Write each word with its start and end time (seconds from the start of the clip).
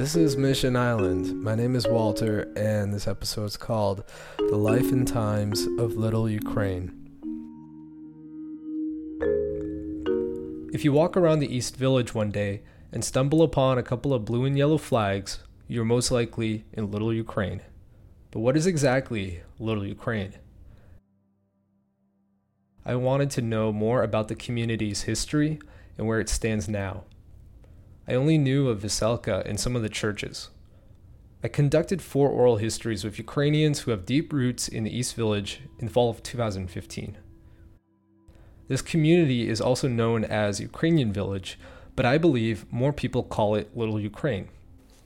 This 0.00 0.16
is 0.16 0.34
Mission 0.34 0.76
Island. 0.76 1.42
My 1.42 1.54
name 1.54 1.76
is 1.76 1.86
Walter, 1.86 2.50
and 2.56 2.94
this 2.94 3.06
episode 3.06 3.44
is 3.44 3.58
called 3.58 4.02
The 4.38 4.56
Life 4.56 4.90
and 4.92 5.06
Times 5.06 5.66
of 5.78 5.92
Little 5.92 6.26
Ukraine. 6.26 6.90
If 10.72 10.86
you 10.86 10.94
walk 10.94 11.18
around 11.18 11.40
the 11.40 11.54
East 11.54 11.76
Village 11.76 12.14
one 12.14 12.30
day 12.30 12.62
and 12.90 13.04
stumble 13.04 13.42
upon 13.42 13.76
a 13.76 13.82
couple 13.82 14.14
of 14.14 14.24
blue 14.24 14.46
and 14.46 14.56
yellow 14.56 14.78
flags, 14.78 15.40
you're 15.68 15.84
most 15.84 16.10
likely 16.10 16.64
in 16.72 16.90
Little 16.90 17.12
Ukraine. 17.12 17.60
But 18.30 18.40
what 18.40 18.56
is 18.56 18.66
exactly 18.66 19.42
Little 19.58 19.84
Ukraine? 19.84 20.32
I 22.86 22.94
wanted 22.94 23.28
to 23.32 23.42
know 23.42 23.70
more 23.70 24.02
about 24.02 24.28
the 24.28 24.34
community's 24.34 25.02
history 25.02 25.60
and 25.98 26.06
where 26.06 26.20
it 26.20 26.30
stands 26.30 26.70
now. 26.70 27.04
I 28.08 28.14
only 28.14 28.38
knew 28.38 28.68
of 28.68 28.80
Veselka 28.80 29.44
and 29.46 29.58
some 29.58 29.76
of 29.76 29.82
the 29.82 29.88
churches. 29.88 30.50
I 31.42 31.48
conducted 31.48 32.02
four 32.02 32.28
oral 32.28 32.56
histories 32.56 33.02
with 33.02 33.18
Ukrainians 33.18 33.80
who 33.80 33.90
have 33.92 34.04
deep 34.04 34.32
roots 34.32 34.68
in 34.68 34.84
the 34.84 34.96
East 34.96 35.14
Village 35.14 35.62
in 35.78 35.86
the 35.86 35.92
fall 35.92 36.10
of 36.10 36.22
2015. 36.22 37.16
This 38.68 38.82
community 38.82 39.48
is 39.48 39.60
also 39.60 39.88
known 39.88 40.24
as 40.24 40.60
Ukrainian 40.60 41.12
Village, 41.12 41.58
but 41.96 42.06
I 42.06 42.18
believe 42.18 42.70
more 42.70 42.92
people 42.92 43.22
call 43.22 43.54
it 43.54 43.76
Little 43.76 43.98
Ukraine. 43.98 44.48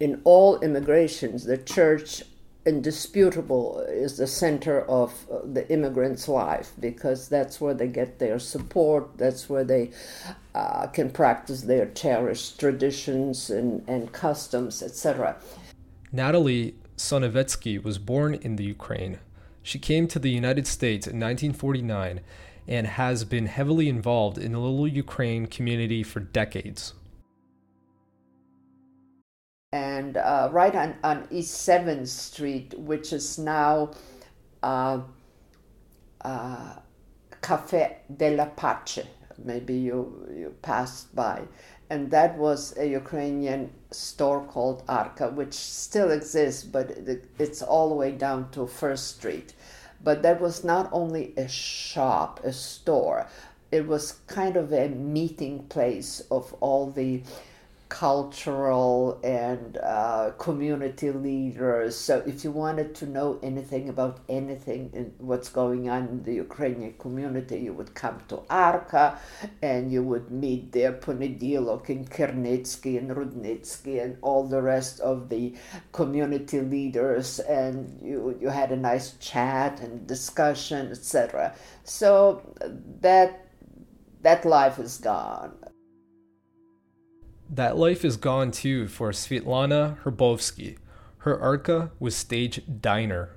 In 0.01 0.21
all 0.25 0.59
immigrations, 0.61 1.45
the 1.45 1.57
church 1.57 2.23
indisputable 2.67 3.81
is 3.89 4.17
the 4.17 4.27
center 4.27 4.83
of 4.83 5.27
uh, 5.31 5.41
the 5.45 5.71
immigrant's 5.71 6.29
life 6.29 6.73
because 6.81 7.29
that's 7.29 7.61
where 7.61 7.75
they 7.75 7.89
get 7.89 8.19
their 8.19 8.39
support 8.39 9.19
that's 9.19 9.51
where 9.51 9.65
they 9.65 9.91
uh, 10.55 10.87
can 10.87 11.11
practice 11.11 11.63
their 11.63 11.87
cherished 11.87 12.59
traditions 12.59 13.51
and, 13.51 13.87
and 13.87 14.13
customs 14.13 14.83
etc 14.83 15.37
natalie 16.11 16.75
sonovetsky 16.97 17.83
was 17.83 17.99
born 17.99 18.35
in 18.35 18.57
the 18.57 18.65
ukraine. 18.65 19.19
She 19.63 19.79
came 19.79 20.07
to 20.09 20.19
the 20.19 20.31
united 20.31 20.67
states 20.67 21.07
in 21.07 21.19
1949 21.19 22.21
and 22.67 22.87
has 22.87 23.25
been 23.25 23.47
heavily 23.47 23.89
involved 23.89 24.39
in 24.39 24.53
the 24.53 24.59
little 24.59 24.89
ukraine 24.89 25.47
community 25.47 26.03
for 26.03 26.21
decades 26.21 26.95
and 29.75 30.19
uh, 30.19 30.49
right 30.53 30.73
on, 30.77 30.95
on 31.03 31.27
East 31.33 31.69
7th 31.69 32.07
Street, 32.07 32.73
which 32.79 33.13
is 33.13 33.39
now 33.41 33.91
uh, 34.63 35.01
uh, 36.21 36.75
Cafe 37.43 37.97
della 38.17 38.53
Pace. 38.57 39.05
Maybe 39.45 39.75
you, 39.75 40.29
you 40.31 40.55
passed 40.63 41.13
by. 41.17 41.43
And 41.91 42.09
that 42.13 42.39
was 42.39 42.79
a 42.79 42.87
Ukrainian 42.87 43.69
store 43.91 44.45
called 44.45 44.87
Arka, 44.87 45.33
which 45.35 45.55
still 45.55 46.13
exists, 46.13 46.63
but 46.63 46.93
it, 46.93 47.29
it's 47.41 47.61
all 47.61 47.89
the 47.89 47.97
way 47.97 48.13
down 48.13 48.53
to 48.53 48.69
First 48.69 49.17
Street. 49.17 49.55
But 50.05 50.23
that 50.23 50.41
was 50.41 50.63
not 50.63 50.89
only 50.93 51.35
a 51.37 51.49
shop, 51.49 52.39
a 52.45 52.53
store, 52.53 53.27
it 53.73 53.89
was 53.89 54.21
kind 54.29 54.57
of 54.57 54.73
a 54.73 54.89
meeting 54.89 55.65
place 55.65 56.23
of 56.31 56.53
all 56.61 56.93
the 56.93 57.23
cultural 57.95 59.21
and 59.23 59.77
uh, 59.77 60.33
community 60.37 61.13
leaders. 61.13 61.97
So, 61.97 62.25
if 62.27 62.43
you 62.43 62.51
wanted 62.51 62.93
to 62.97 63.07
know 63.07 63.39
anything 63.41 63.89
about 63.89 64.19
anything 64.29 64.91
in 64.93 65.15
what's 65.19 65.49
going 65.49 65.89
on 65.89 66.09
in 66.09 66.23
the 66.25 66.35
Ukrainian 66.35 66.95
community, 66.95 67.59
you 67.61 67.73
would 67.73 67.95
come 67.95 68.19
to 68.31 68.39
Arka 68.51 69.17
and 69.63 69.93
you 69.93 70.03
would 70.03 70.29
meet 70.33 70.73
there 70.73 70.93
Ponedilok 70.93 71.89
and 71.89 72.11
Kernetsky 72.11 72.99
and 72.99 73.11
Rudnitsky 73.11 74.03
and 74.03 74.19
all 74.23 74.43
the 74.45 74.61
rest 74.61 74.99
of 74.99 75.29
the 75.29 75.55
community 75.93 76.61
leaders, 76.63 77.39
and 77.39 77.77
you, 78.03 78.37
you 78.41 78.49
had 78.49 78.73
a 78.73 78.77
nice 78.77 79.13
chat 79.19 79.81
and 79.81 80.05
discussion, 80.05 80.91
etc. 80.91 81.55
So, 81.85 82.43
that 83.03 83.47
that 84.23 84.45
life 84.45 84.81
is 84.81 84.99
gone 84.99 85.55
that 87.57 87.77
life 87.77 88.05
is 88.05 88.17
gone 88.17 88.51
too 88.51 88.89
for 88.89 89.11
Svetlana 89.13 89.97
Herbovsky. 90.03 90.79
Her 91.19 91.39
Arka 91.39 91.91
was 92.01 92.17
Stage 92.17 92.63
Diner. 92.81 93.31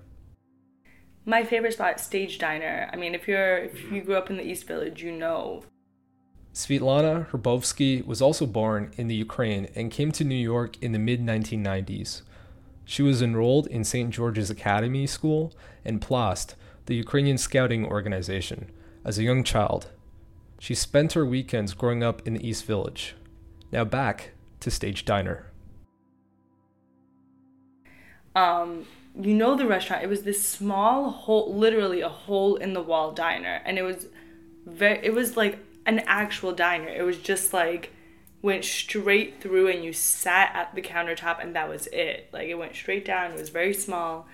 My 1.25 1.43
favorite 1.43 1.73
spot, 1.73 1.99
Stage 1.99 2.39
Diner. 2.39 2.89
I 2.91 2.95
mean, 2.95 3.13
if 3.13 3.27
you're 3.27 3.57
if 3.57 3.91
you 3.91 4.01
grew 4.01 4.15
up 4.15 4.29
in 4.29 4.37
the 4.37 4.43
East 4.43 4.65
Village, 4.65 5.03
you 5.03 5.11
know. 5.11 5.63
Svetlana 6.53 7.29
Herbovsky 7.29 8.03
was 8.05 8.21
also 8.21 8.47
born 8.47 8.91
in 8.97 9.07
the 9.07 9.15
Ukraine 9.15 9.67
and 9.75 9.91
came 9.91 10.11
to 10.13 10.23
New 10.23 10.35
York 10.35 10.81
in 10.81 10.93
the 10.93 10.99
mid 10.99 11.21
1990s. 11.21 12.23
She 12.85 13.03
was 13.03 13.21
enrolled 13.21 13.67
in 13.67 13.83
St. 13.83 14.09
George's 14.09 14.49
Academy 14.49 15.05
School 15.05 15.53
and 15.85 16.01
Plast, 16.01 16.55
the 16.87 16.95
Ukrainian 16.95 17.37
scouting 17.37 17.85
organization, 17.85 18.71
as 19.05 19.19
a 19.19 19.23
young 19.23 19.43
child. 19.43 19.89
She 20.57 20.73
spent 20.73 21.13
her 21.13 21.25
weekends 21.25 21.73
growing 21.73 22.01
up 22.01 22.25
in 22.25 22.33
the 22.33 22.47
East 22.47 22.65
Village. 22.65 23.16
Now 23.71 23.83
back 23.83 24.31
to 24.61 24.71
Stage 24.71 25.05
Diner. 25.05 25.47
Um, 28.35 28.85
you 29.19 29.33
know 29.33 29.55
the 29.55 29.65
restaurant. 29.65 30.03
It 30.03 30.09
was 30.09 30.23
this 30.23 30.43
small 30.43 31.09
hole, 31.09 31.53
literally 31.53 32.01
a 32.01 32.09
hole 32.09 32.55
in 32.55 32.73
the 32.73 32.81
wall 32.81 33.11
diner, 33.11 33.61
and 33.65 33.77
it 33.77 33.83
was 33.83 34.07
very. 34.65 35.03
It 35.03 35.13
was 35.13 35.35
like 35.35 35.59
an 35.85 35.99
actual 36.05 36.53
diner. 36.53 36.87
It 36.87 37.03
was 37.03 37.17
just 37.17 37.53
like 37.53 37.91
went 38.41 38.63
straight 38.63 39.41
through, 39.41 39.67
and 39.69 39.83
you 39.83 39.91
sat 39.91 40.51
at 40.53 40.75
the 40.75 40.81
countertop, 40.81 41.41
and 41.41 41.55
that 41.55 41.67
was 41.67 41.87
it. 41.87 42.29
Like 42.31 42.47
it 42.47 42.55
went 42.55 42.75
straight 42.75 43.05
down. 43.05 43.31
It 43.31 43.39
was 43.39 43.49
very 43.49 43.73
small, 43.73 44.27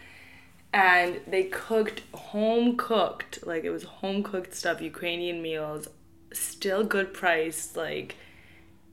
and 0.73 1.21
they 1.25 1.45
cooked 1.45 2.01
home 2.13 2.75
cooked, 2.75 3.45
like 3.47 3.63
it 3.63 3.69
was 3.69 3.83
home 3.83 4.21
cooked 4.21 4.53
stuff, 4.53 4.81
Ukrainian 4.81 5.41
meals, 5.41 5.87
still 6.33 6.83
good 6.83 7.13
price, 7.13 7.75
like 7.75 8.17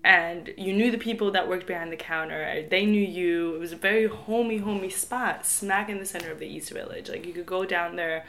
and 0.02 0.54
you 0.56 0.72
knew 0.72 0.90
the 0.90 0.98
people 0.98 1.30
that 1.32 1.48
worked 1.48 1.66
behind 1.66 1.92
the 1.92 1.96
counter. 1.96 2.66
They 2.68 2.86
knew 2.86 3.04
you. 3.04 3.54
It 3.54 3.58
was 3.58 3.72
a 3.72 3.76
very 3.76 4.06
homey, 4.06 4.58
homey 4.58 4.88
spot, 4.88 5.44
smack 5.44 5.88
in 5.88 5.98
the 5.98 6.06
center 6.06 6.30
of 6.30 6.38
the 6.38 6.46
East 6.46 6.70
Village. 6.70 7.08
Like 7.08 7.26
you 7.26 7.32
could 7.32 7.46
go 7.46 7.66
down 7.66 7.96
there, 7.96 8.24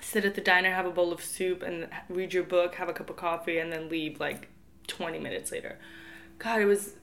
sit 0.00 0.24
at 0.24 0.34
the 0.34 0.40
diner, 0.40 0.70
have 0.70 0.86
a 0.86 0.90
bowl 0.90 1.12
of 1.12 1.22
soup, 1.22 1.62
and 1.62 1.88
read 2.08 2.32
your 2.32 2.44
book, 2.44 2.76
have 2.76 2.88
a 2.88 2.94
cup 2.94 3.10
of 3.10 3.16
coffee, 3.16 3.58
and 3.58 3.70
then 3.70 3.90
leave 3.90 4.20
like 4.20 4.48
20 4.86 5.18
minutes 5.18 5.52
later. 5.52 5.78
God, 6.38 6.62
it 6.62 6.66
was 6.66 6.94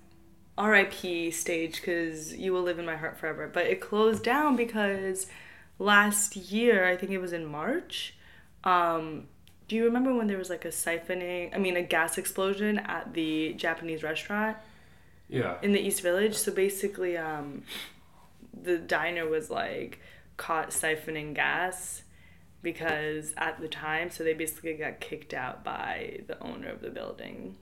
RIP 0.60 1.32
stage 1.34 1.76
because 1.76 2.36
you 2.36 2.52
will 2.52 2.64
live 2.64 2.80
in 2.80 2.86
my 2.86 2.96
heart 2.96 3.18
forever. 3.20 3.48
But 3.52 3.68
it 3.68 3.80
closed 3.80 4.24
down 4.24 4.56
because 4.56 5.28
last 5.78 6.36
year, 6.36 6.88
I 6.88 6.98
think 6.98 7.12
it 7.12 7.20
was 7.20 7.34
in 7.34 7.46
March, 7.46 8.16
um, 8.64 9.28
do 9.68 9.76
you 9.76 9.86
remember 9.86 10.14
when 10.14 10.28
there 10.28 10.38
was 10.38 10.50
like 10.50 10.66
a 10.66 10.70
siphoning, 10.70 11.54
I 11.54 11.58
mean, 11.58 11.76
a 11.76 11.82
gas 11.82 12.18
explosion 12.18 12.80
at 12.80 13.14
the 13.14 13.54
Japanese 13.54 14.04
restaurant? 14.04 14.58
Yeah. 15.30 15.58
In 15.62 15.74
the 15.74 15.80
East 15.80 16.02
Village? 16.02 16.36
So 16.36 16.52
basically, 16.52 17.18
um, 17.18 17.64
the 18.54 18.78
diner 18.78 19.28
was 19.28 19.50
like 19.50 20.00
caught 20.38 20.70
siphoning 20.70 21.34
gas 21.34 22.04
because 22.62 23.34
at 23.38 23.60
the 23.60 23.68
time, 23.68 24.10
so 24.10 24.24
they 24.24 24.34
basically 24.34 24.74
got 24.74 25.00
kicked 25.00 25.34
out 25.34 25.64
by 25.64 26.22
the 26.28 26.42
owner 26.42 26.70
of 26.70 26.82
the 26.82 26.90
building. 26.90 27.58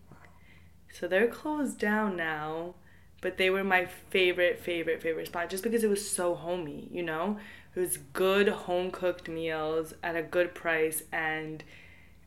So 0.94 1.08
they're 1.08 1.28
closed 1.28 1.80
down 1.80 2.16
now, 2.16 2.76
but 3.22 3.38
they 3.38 3.50
were 3.50 3.64
my 3.64 3.86
favorite, 3.86 4.60
favorite, 4.60 5.02
favorite 5.02 5.28
spot 5.28 5.50
just 5.50 5.64
because 5.64 5.84
it 5.84 5.90
was 5.90 6.10
so 6.10 6.36
homey, 6.36 6.88
you 6.92 7.04
know? 7.04 7.38
It 7.76 7.80
was 7.80 7.98
good 7.98 8.48
home 8.48 8.92
cooked 8.92 9.28
meals 9.28 9.94
at 10.02 10.16
a 10.16 10.22
good 10.22 10.56
price 10.56 11.04
and 11.12 11.64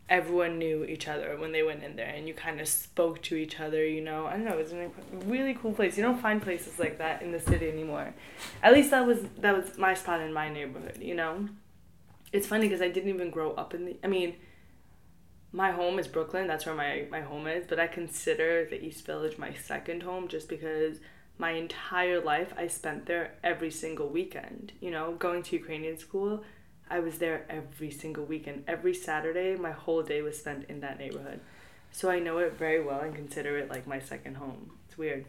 everyone 0.08 0.58
knew 0.58 0.84
each 0.84 1.06
other 1.06 1.36
when 1.38 1.52
they 1.52 1.62
went 1.62 1.82
in 1.82 1.96
there 1.96 2.08
and 2.08 2.26
you 2.26 2.32
kind 2.32 2.60
of 2.60 2.68
spoke 2.68 3.20
to 3.22 3.36
each 3.36 3.60
other 3.60 3.84
you 3.86 4.00
know? 4.00 4.26
I 4.26 4.32
don't 4.32 4.44
know 4.44 4.58
it's 4.58 4.72
a 4.72 4.90
really 5.26 5.54
cool 5.54 5.72
place. 5.72 5.96
You 5.96 6.02
don't 6.02 6.20
find 6.20 6.40
places 6.40 6.78
like 6.78 6.98
that 6.98 7.22
in 7.22 7.32
the 7.32 7.40
city 7.40 7.68
anymore. 7.68 8.14
At 8.62 8.72
least 8.72 8.90
that 8.90 9.06
was 9.06 9.20
that 9.38 9.56
was 9.56 9.76
my 9.76 9.94
spot 9.94 10.20
in 10.20 10.32
my 10.32 10.48
neighborhood 10.48 10.98
you 11.00 11.14
know? 11.14 11.48
It's 12.32 12.46
funny 12.46 12.68
because 12.68 12.82
i 12.82 12.88
didn't 12.88 13.10
even 13.10 13.30
grow 13.30 13.52
up 13.52 13.74
in 13.74 13.84
the 13.84 13.96
i 14.02 14.06
mean 14.06 14.36
my 15.50 15.70
home 15.70 15.98
is 15.98 16.06
brooklyn 16.06 16.46
that's 16.46 16.66
where 16.66 16.74
my, 16.74 17.06
my 17.10 17.22
home 17.22 17.46
is 17.46 17.66
but 17.66 17.80
i 17.80 17.86
consider 17.86 18.66
the 18.66 18.82
east 18.84 19.06
village 19.06 19.38
my 19.38 19.54
second 19.54 20.02
home 20.02 20.28
just 20.28 20.46
because 20.46 20.98
my 21.38 21.52
entire 21.52 22.20
life 22.20 22.52
i 22.58 22.66
spent 22.66 23.06
there 23.06 23.32
every 23.42 23.70
single 23.70 24.08
weekend 24.08 24.72
you 24.80 24.90
know? 24.90 25.12
Going 25.12 25.42
to 25.44 25.56
ukrainian 25.56 25.98
school 25.98 26.44
I 26.90 27.00
was 27.00 27.18
there 27.18 27.44
every 27.50 27.90
single 27.90 28.24
weekend. 28.24 28.64
Every 28.66 28.94
Saturday, 28.94 29.56
my 29.56 29.72
whole 29.72 30.02
day 30.02 30.22
was 30.22 30.38
spent 30.38 30.64
in 30.68 30.80
that 30.80 30.98
neighborhood. 30.98 31.40
So 31.90 32.10
I 32.10 32.18
know 32.18 32.38
it 32.38 32.54
very 32.54 32.82
well 32.82 33.00
and 33.00 33.14
consider 33.14 33.58
it 33.58 33.68
like 33.68 33.86
my 33.86 33.98
second 33.98 34.36
home. 34.36 34.72
It's 34.86 34.96
weird. 34.96 35.26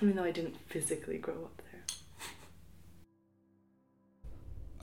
Even 0.00 0.16
though 0.16 0.24
I 0.24 0.30
didn't 0.30 0.56
physically 0.68 1.18
grow 1.18 1.34
up 1.34 1.62
there. 1.70 1.82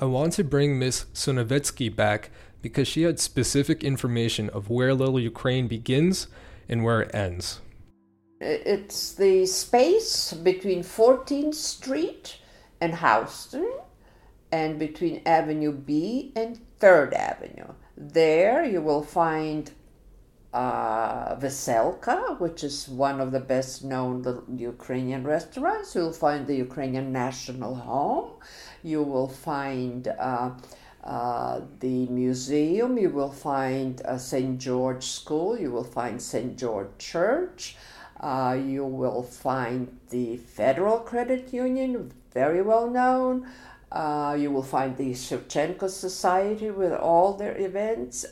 I 0.01 0.06
want 0.06 0.33
to 0.33 0.44
bring 0.44 0.77
Miss 0.80 1.06
Sonovetsky 1.13 1.95
back 1.95 2.29
because 2.62 2.88
she 2.88 3.03
had 3.03 3.19
specific 3.19 3.83
information 3.83 4.50
of 4.50 4.69
where 4.69 4.94
Little 4.94 5.19
Ukraine 5.19 5.68
begins 5.68 6.27
and 6.68 6.83
where 6.83 7.01
it 7.01 7.13
ends. 7.13 7.62
It's 8.41 9.13
the 9.13 9.45
space 9.45 10.33
between 10.33 10.83
14th 10.83 11.56
Street 11.56 12.39
and 12.81 12.95
Houston 12.95 13.71
and 14.53 14.77
between 14.77 15.19
Avenue 15.25 15.71
B 15.71 16.31
and 16.35 16.59
3rd 16.79 17.13
Avenue. 17.13 17.73
There 17.97 18.63
you 18.63 18.81
will 18.81 19.01
find 19.01 19.71
uh, 20.53 21.35
Veselka, 21.38 22.39
which 22.39 22.63
is 22.63 22.88
one 22.88 23.19
of 23.19 23.31
the 23.31 23.39
best 23.39 23.83
known 23.83 24.15
Ukrainian 24.55 25.23
restaurants. 25.23 25.95
You'll 25.95 26.21
find 26.27 26.45
the 26.45 26.55
Ukrainian 26.67 27.11
National 27.11 27.73
Home. 27.73 28.29
You 28.83 29.01
will 29.01 29.27
find 29.27 30.07
uh, 30.07 30.51
uh, 31.03 31.61
the 31.79 32.05
museum. 32.21 33.00
You 33.00 33.09
will 33.09 33.31
find 33.31 34.03
uh, 34.05 34.19
St. 34.19 34.59
George 34.59 35.03
School. 35.03 35.57
You 35.57 35.71
will 35.71 35.89
find 36.00 36.21
St. 36.21 36.55
George 36.55 36.91
Church. 37.00 37.75
Uh, 38.19 38.55
you 38.73 38.85
will 38.85 39.23
find 39.23 39.97
the 40.11 40.38
Federal 40.38 41.00
Credit 41.00 41.51
Union, 41.51 42.13
very 42.31 42.61
well 42.61 42.88
known. 42.88 43.47
Uh, 43.94 44.36
you 44.40 44.50
will 44.50 44.63
find 44.63 44.98
the 44.98 45.12
Shevchenko 45.12 45.88
Society 45.88 46.72
with 46.72 46.94
all 46.94 47.36
their 47.36 47.56
events 47.56 48.25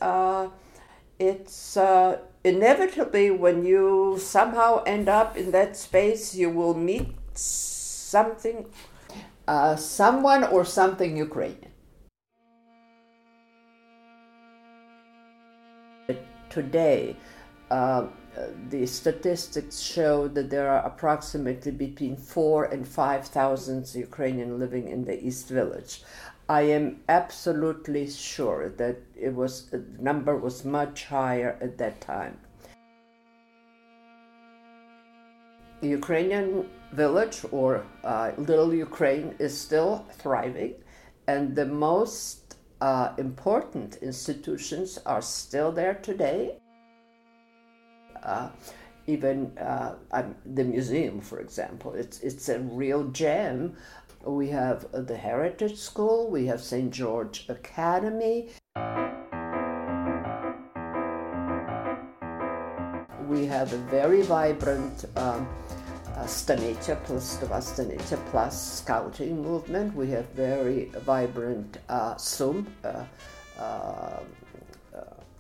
it's 1.22 1.78
uh, 1.78 2.18
inevitably 2.44 3.30
when 3.30 3.64
you 3.64 4.18
somehow 4.20 4.84
end 4.86 5.08
up 5.08 5.38
in 5.38 5.52
that 5.52 5.78
space, 5.78 6.34
you 6.34 6.50
will 6.50 6.74
meet 6.74 7.14
something, 7.34 8.66
uh, 9.48 9.76
someone 9.76 10.44
or 10.44 10.66
something 10.66 11.16
Ukrainian. 11.16 11.72
Today, 16.50 17.16
uh, 17.70 18.08
the 18.70 18.86
statistics 18.86 19.80
show 19.80 20.28
that 20.30 20.50
there 20.50 20.70
are 20.70 20.86
approximately 20.86 21.72
between 21.72 22.16
four 22.16 22.66
and 22.66 22.88
five 22.88 23.28
thousand 23.28 23.94
Ukrainians 23.94 24.60
living 24.60 24.88
in 24.88 25.04
the 25.04 25.18
East 25.26 25.50
Village. 25.50 26.04
I 26.48 26.62
am 26.62 27.02
absolutely 27.08 28.10
sure 28.10 28.70
that 28.78 28.98
it 29.16 29.34
was 29.34 29.68
the 29.68 29.84
number 30.00 30.36
was 30.38 30.66
much 30.66 31.06
higher 31.06 31.58
at 31.62 31.78
that 31.78 32.02
time. 32.02 32.38
The 35.82 35.90
Ukrainian 35.90 36.70
village 36.94 37.40
or 37.52 37.84
uh, 38.04 38.32
Little 38.38 38.74
Ukraine 38.74 39.36
is 39.40 39.60
still 39.60 40.06
thriving, 40.12 40.76
and 41.28 41.56
the 41.56 41.66
most 41.66 42.56
uh, 42.82 43.14
important 43.18 43.98
institutions 44.02 45.00
are 45.06 45.22
still 45.22 45.72
there 45.72 45.96
today. 45.96 46.61
Uh, 48.24 48.50
even 49.08 49.58
uh, 49.58 49.96
the 50.54 50.64
museum, 50.64 51.20
for 51.22 51.40
example, 51.40 51.94
it's 51.96 52.20
it's 52.20 52.50
a 52.50 52.60
real 52.60 53.06
gem 53.10 53.76
we 54.26 54.50
have 54.50 54.86
the 54.92 55.18
Heritage 55.18 55.78
School, 55.78 56.30
we 56.30 56.46
have 56.46 56.62
St. 56.62 56.92
George 56.92 57.46
Academy. 57.50 58.50
We 63.28 63.46
have 63.46 63.74
a 63.74 63.78
very 63.90 64.22
vibrant 64.22 65.06
um, 65.16 65.48
uh, 66.16 66.26
Plast 66.26 67.78
Stanetia 67.78 68.18
Plast 68.30 68.78
scouting 68.80 69.42
movement. 69.42 69.96
We 69.96 70.10
have 70.12 70.26
very 70.30 70.92
vibrant 71.06 71.78
uh, 71.90 72.16
SUM, 72.18 72.68
uh, 72.84 73.06
uh, 73.58 73.62
uh 73.62 74.20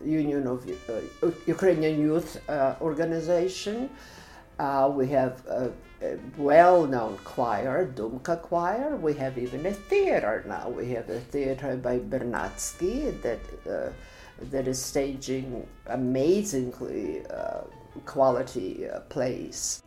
Union 0.05 0.47
of 0.47 0.67
uh, 0.67 1.31
Ukrainian 1.45 1.99
Youth 1.99 2.41
uh, 2.49 2.75
Organization. 2.81 3.89
we 4.99 5.07
have 5.07 5.35
a 5.47 5.71
well-known 6.37 7.17
choir, 7.23 7.91
Dumka 7.95 8.41
Choir. 8.41 8.95
We 8.95 9.13
have 9.15 9.37
even 9.37 9.65
a 9.65 9.73
theater 9.73 10.43
now. 10.47 10.69
We 10.69 10.89
have 10.91 11.09
a 11.09 11.19
theater 11.19 11.77
by 11.77 11.99
Bernatsky 11.99 13.21
that 13.21 13.39
uh, 13.69 13.91
that 14.49 14.67
is 14.67 14.79
staging 14.81 15.67
amazingly 15.87 17.25
uh, 17.27 17.61
quality 18.05 18.89
uh, 18.89 19.01
plays. 19.01 19.83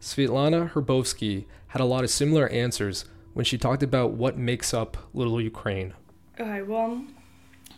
Svetlana 0.00 0.70
Herbovsky 0.72 1.46
had 1.68 1.80
a 1.80 1.84
lot 1.84 2.04
of 2.04 2.10
similar 2.10 2.48
answers 2.48 3.04
when 3.34 3.44
she 3.44 3.58
talked 3.58 3.82
about 3.82 4.12
what 4.12 4.38
makes 4.38 4.72
up 4.72 4.96
Little 5.12 5.40
Ukraine. 5.40 5.94
Okay, 6.38 6.62
well, 6.62 7.02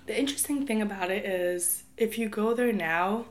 the 0.08 0.18
interesting 0.18 0.66
thing 0.66 0.82
about 0.82 1.10
it 1.10 1.24
is 1.24 1.84
if 1.96 2.18
you 2.18 2.28
go 2.28 2.54
there 2.54 2.72
now, 2.72 3.26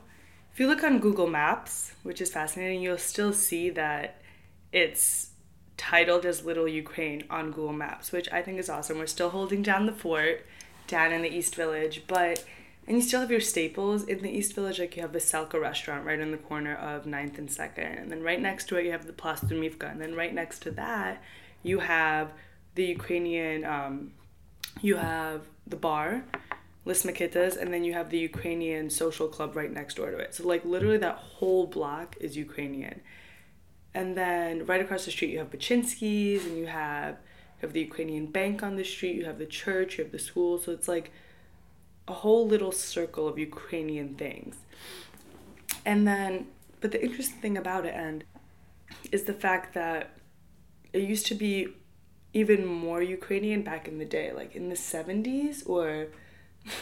if 0.52 0.60
you 0.60 0.68
look 0.68 0.84
on 0.84 1.00
Google 1.00 1.26
Maps, 1.26 1.92
which 2.04 2.20
is 2.20 2.30
fascinating, 2.30 2.80
you'll 2.80 2.98
still 2.98 3.32
see 3.32 3.68
that 3.70 4.22
it's 4.72 5.30
titled 5.76 6.24
as 6.24 6.44
Little 6.44 6.68
Ukraine 6.68 7.24
on 7.28 7.50
Google 7.50 7.72
Maps, 7.72 8.12
which 8.12 8.32
I 8.32 8.42
think 8.42 8.58
is 8.58 8.70
awesome. 8.70 8.98
We're 8.98 9.06
still 9.06 9.30
holding 9.30 9.62
down 9.62 9.86
the 9.86 9.92
fort 9.92 10.46
down 10.86 11.12
in 11.12 11.22
the 11.22 11.28
East 11.28 11.54
Village, 11.56 12.04
but 12.06 12.44
and 12.86 12.96
you 12.96 13.02
still 13.02 13.20
have 13.20 13.30
your 13.30 13.40
staples 13.40 14.04
in 14.04 14.22
the 14.22 14.30
East 14.30 14.54
Village, 14.54 14.78
like 14.78 14.96
you 14.96 15.02
have 15.02 15.12
Veselka 15.12 15.60
restaurant 15.60 16.06
right 16.06 16.18
in 16.18 16.30
the 16.30 16.38
corner 16.38 16.74
of 16.74 17.04
9th 17.04 17.36
and 17.36 17.48
2nd, 17.48 18.00
and 18.00 18.10
then 18.10 18.22
right 18.22 18.40
next 18.40 18.68
to 18.68 18.76
it 18.76 18.86
you 18.86 18.92
have 18.92 19.06
the 19.06 19.12
Place 19.12 19.40
Mivka, 19.40 19.90
and 19.90 20.00
then 20.00 20.14
right 20.14 20.32
next 20.32 20.60
to 20.60 20.70
that 20.70 21.22
you 21.62 21.80
have 21.80 22.32
the 22.76 22.84
Ukrainian, 22.84 23.64
um, 23.64 24.12
you 24.80 24.96
have 24.96 25.42
the 25.66 25.76
bar, 25.76 26.24
Les 26.88 27.02
Makitas, 27.02 27.54
and 27.60 27.70
then 27.72 27.84
you 27.84 27.92
have 27.92 28.08
the 28.08 28.18
Ukrainian 28.18 28.88
social 28.88 29.28
club 29.28 29.54
right 29.54 29.70
next 29.70 29.96
door 29.96 30.10
to 30.10 30.16
it. 30.16 30.34
So 30.34 30.48
like 30.48 30.64
literally 30.64 30.96
that 30.96 31.16
whole 31.16 31.66
block 31.66 32.16
is 32.18 32.34
Ukrainian. 32.34 33.02
And 33.94 34.16
then 34.16 34.64
right 34.64 34.80
across 34.80 35.04
the 35.04 35.10
street 35.10 35.30
you 35.30 35.38
have 35.38 35.50
Baczynski's 35.50 36.46
and 36.46 36.56
you 36.56 36.66
have 36.66 37.16
you 37.56 37.66
have 37.66 37.74
the 37.74 37.80
Ukrainian 37.80 38.26
bank 38.26 38.62
on 38.62 38.76
the 38.76 38.84
street, 38.84 39.16
you 39.16 39.26
have 39.26 39.38
the 39.38 39.52
church, 39.62 39.98
you 39.98 40.04
have 40.04 40.12
the 40.12 40.24
school. 40.30 40.52
So 40.56 40.72
it's 40.72 40.88
like 40.88 41.12
a 42.06 42.14
whole 42.22 42.46
little 42.48 42.72
circle 42.72 43.28
of 43.28 43.38
Ukrainian 43.38 44.14
things. 44.14 44.56
And 45.84 46.08
then 46.08 46.46
but 46.80 46.92
the 46.92 47.02
interesting 47.04 47.40
thing 47.44 47.58
about 47.58 47.84
it 47.84 47.94
and 47.94 48.24
is 49.12 49.24
the 49.24 49.34
fact 49.34 49.74
that 49.74 50.16
it 50.94 51.02
used 51.02 51.26
to 51.26 51.34
be 51.34 51.54
even 52.32 52.64
more 52.64 53.02
Ukrainian 53.02 53.60
back 53.60 53.86
in 53.88 53.98
the 53.98 54.06
day, 54.18 54.32
like 54.32 54.56
in 54.56 54.70
the 54.70 54.80
70s 54.94 55.68
or 55.68 56.08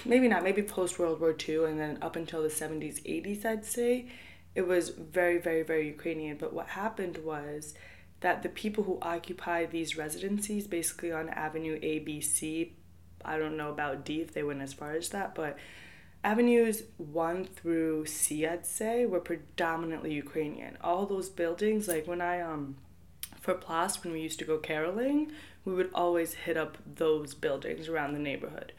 maybe 0.04 0.28
not, 0.28 0.42
maybe 0.42 0.62
post 0.62 0.98
World 0.98 1.20
War 1.20 1.34
II 1.48 1.64
and 1.64 1.78
then 1.78 1.98
up 2.02 2.16
until 2.16 2.42
the 2.42 2.48
70s, 2.48 3.02
80s, 3.04 3.44
I'd 3.44 3.64
say, 3.64 4.06
it 4.54 4.66
was 4.66 4.90
very, 4.90 5.38
very, 5.38 5.62
very 5.62 5.86
Ukrainian. 5.86 6.36
But 6.38 6.52
what 6.52 6.68
happened 6.68 7.18
was 7.18 7.74
that 8.20 8.42
the 8.42 8.48
people 8.48 8.84
who 8.84 8.98
occupied 9.02 9.70
these 9.70 9.96
residencies, 9.96 10.66
basically 10.66 11.12
on 11.12 11.28
Avenue 11.28 11.78
A, 11.82 11.98
B, 12.00 12.20
C, 12.20 12.74
I 13.24 13.38
don't 13.38 13.56
know 13.56 13.70
about 13.70 14.04
D 14.04 14.20
if 14.20 14.32
they 14.32 14.42
went 14.42 14.62
as 14.62 14.72
far 14.72 14.92
as 14.92 15.08
that, 15.10 15.34
but 15.34 15.58
avenues 16.24 16.84
1 16.96 17.44
through 17.44 18.06
C, 18.06 18.46
I'd 18.46 18.66
say, 18.66 19.04
were 19.04 19.20
predominantly 19.20 20.14
Ukrainian. 20.14 20.78
All 20.80 21.06
those 21.06 21.28
buildings, 21.28 21.86
like 21.88 22.06
when 22.06 22.20
I, 22.20 22.40
um, 22.40 22.76
for 23.40 23.54
Plast, 23.54 24.02
when 24.02 24.12
we 24.12 24.20
used 24.20 24.38
to 24.38 24.44
go 24.44 24.58
caroling, 24.58 25.32
we 25.64 25.74
would 25.74 25.90
always 25.94 26.34
hit 26.34 26.56
up 26.56 26.78
those 26.86 27.34
buildings 27.34 27.88
around 27.88 28.14
the 28.14 28.18
neighborhood. 28.18 28.72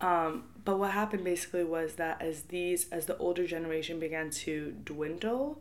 Um, 0.00 0.44
but 0.64 0.78
what 0.78 0.92
happened 0.92 1.24
basically 1.24 1.64
was 1.64 1.94
that 1.96 2.22
as 2.22 2.44
these 2.44 2.88
as 2.90 3.06
the 3.06 3.16
older 3.18 3.46
generation 3.46 3.98
began 3.98 4.30
to 4.30 4.74
dwindle, 4.84 5.60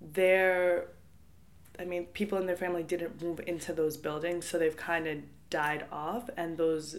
their 0.00 0.88
I 1.78 1.84
mean, 1.84 2.06
people 2.06 2.38
in 2.38 2.46
their 2.46 2.56
family 2.56 2.82
didn't 2.82 3.22
move 3.22 3.40
into 3.46 3.72
those 3.72 3.96
buildings, 3.96 4.46
so 4.46 4.58
they've 4.58 4.76
kind 4.76 5.06
of 5.06 5.18
died 5.50 5.86
off, 5.90 6.28
and 6.36 6.56
those 6.56 6.98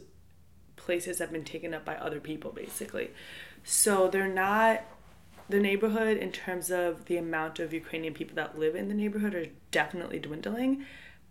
places 0.75 1.19
have 1.19 1.31
been 1.31 1.43
taken 1.43 1.73
up 1.73 1.85
by 1.85 1.95
other 1.95 2.19
people, 2.19 2.51
basically. 2.51 3.11
So 3.63 4.07
they're 4.07 4.27
not 4.27 4.81
the 5.49 5.59
neighborhood 5.59 6.17
in 6.17 6.31
terms 6.31 6.71
of 6.71 7.05
the 7.05 7.17
amount 7.17 7.59
of 7.59 7.73
Ukrainian 7.73 8.13
people 8.13 8.35
that 8.35 8.57
live 8.57 8.75
in 8.75 8.87
the 8.87 8.93
neighborhood 8.93 9.35
are 9.35 9.47
definitely 9.71 10.19
dwindling, 10.19 10.85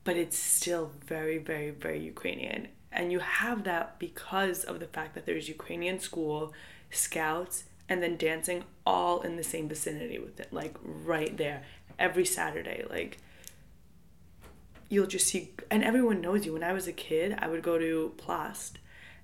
but 0.04 0.16
it's 0.16 0.38
still 0.38 0.92
very, 1.04 1.38
very, 1.38 1.70
very 1.70 2.00
Ukrainian. 2.00 2.68
And 2.92 3.10
you 3.10 3.20
have 3.20 3.64
that 3.64 3.98
because 3.98 4.64
of 4.64 4.80
the 4.80 4.86
fact 4.86 5.14
that 5.14 5.26
there's 5.26 5.48
Ukrainian 5.48 5.98
school, 5.98 6.52
scouts, 6.90 7.64
and 7.88 8.02
then 8.02 8.16
dancing 8.16 8.64
all 8.86 9.22
in 9.22 9.36
the 9.36 9.42
same 9.42 9.68
vicinity 9.68 10.18
with 10.18 10.38
it, 10.38 10.52
like 10.52 10.76
right 10.82 11.36
there 11.36 11.62
every 11.98 12.24
Saturday. 12.24 12.84
Like 12.88 13.18
you'll 14.88 15.06
just 15.06 15.26
see, 15.26 15.52
and 15.70 15.82
everyone 15.82 16.20
knows 16.20 16.44
you. 16.44 16.52
When 16.52 16.62
I 16.62 16.72
was 16.72 16.86
a 16.86 16.92
kid, 16.92 17.36
I 17.38 17.48
would 17.48 17.62
go 17.62 17.78
to 17.78 18.12
Plast 18.18 18.78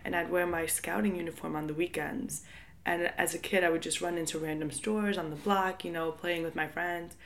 and 0.05 0.17
I'd 0.17 0.31
wear 0.31 0.47
my 0.47 0.67
scouting 0.67 1.17
uniform 1.17 1.55
on 1.55 1.67
the 1.67 1.75
weekends. 1.75 2.43
And 2.87 3.13
as 3.19 3.35
a 3.35 3.39
kid, 3.39 3.65
I 3.65 3.69
would 3.69 3.83
just 3.83 4.01
run 4.01 4.17
into 4.17 4.39
random 4.39 4.71
stores 4.71 5.19
on 5.19 5.29
the 5.29 5.37
block, 5.37 5.85
you 5.85 5.93
know, 5.93 6.11
playing 6.11 6.43
with 6.43 6.57
my 6.57 6.67
friends 6.67 7.17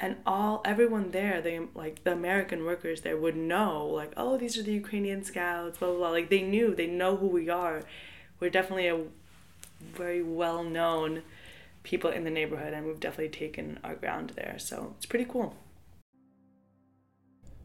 and 0.00 0.16
all 0.26 0.60
everyone 0.64 1.10
there 1.12 1.40
they 1.40 1.60
like 1.74 2.02
the 2.04 2.12
american 2.12 2.64
workers 2.64 3.02
there 3.02 3.16
would 3.16 3.36
know 3.36 3.86
like 3.86 4.12
oh 4.16 4.36
these 4.36 4.58
are 4.58 4.62
the 4.62 4.72
ukrainian 4.72 5.22
scouts 5.22 5.78
blah 5.78 5.88
blah 5.88 5.98
blah 5.98 6.10
like 6.10 6.30
they 6.30 6.42
knew 6.42 6.74
they 6.74 6.86
know 6.86 7.16
who 7.16 7.26
we 7.26 7.48
are 7.48 7.82
we're 8.40 8.50
definitely 8.50 8.88
a 8.88 9.00
very 9.94 10.22
well 10.22 10.62
known 10.62 11.22
people 11.82 12.10
in 12.10 12.24
the 12.24 12.30
neighborhood, 12.30 12.72
and 12.72 12.86
we've 12.86 12.98
definitely 12.98 13.28
taken 13.28 13.78
our 13.84 13.94
ground 13.94 14.32
there. 14.34 14.56
So 14.58 14.94
it's 14.96 15.06
pretty 15.06 15.26
cool. 15.26 15.54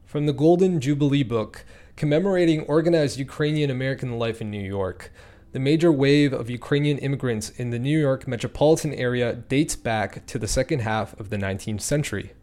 From 0.05 0.25
the 0.25 0.33
Golden 0.33 0.79
Jubilee 0.79 1.23
book, 1.23 1.65
commemorating 1.95 2.61
organized 2.61 3.17
Ukrainian 3.17 3.69
American 3.69 4.17
life 4.19 4.41
in 4.41 4.51
New 4.51 4.61
York, 4.61 5.11
the 5.51 5.59
major 5.59 5.91
wave 5.91 6.31
of 6.31 6.49
Ukrainian 6.49 6.99
immigrants 6.99 7.49
in 7.49 7.71
the 7.71 7.79
New 7.79 7.97
York 7.99 8.27
metropolitan 8.27 8.93
area 8.93 9.33
dates 9.33 9.75
back 9.75 10.25
to 10.27 10.37
the 10.37 10.47
second 10.47 10.79
half 10.79 11.19
of 11.19 11.31
the 11.31 11.37
19th 11.37 11.81
century. 11.81 12.33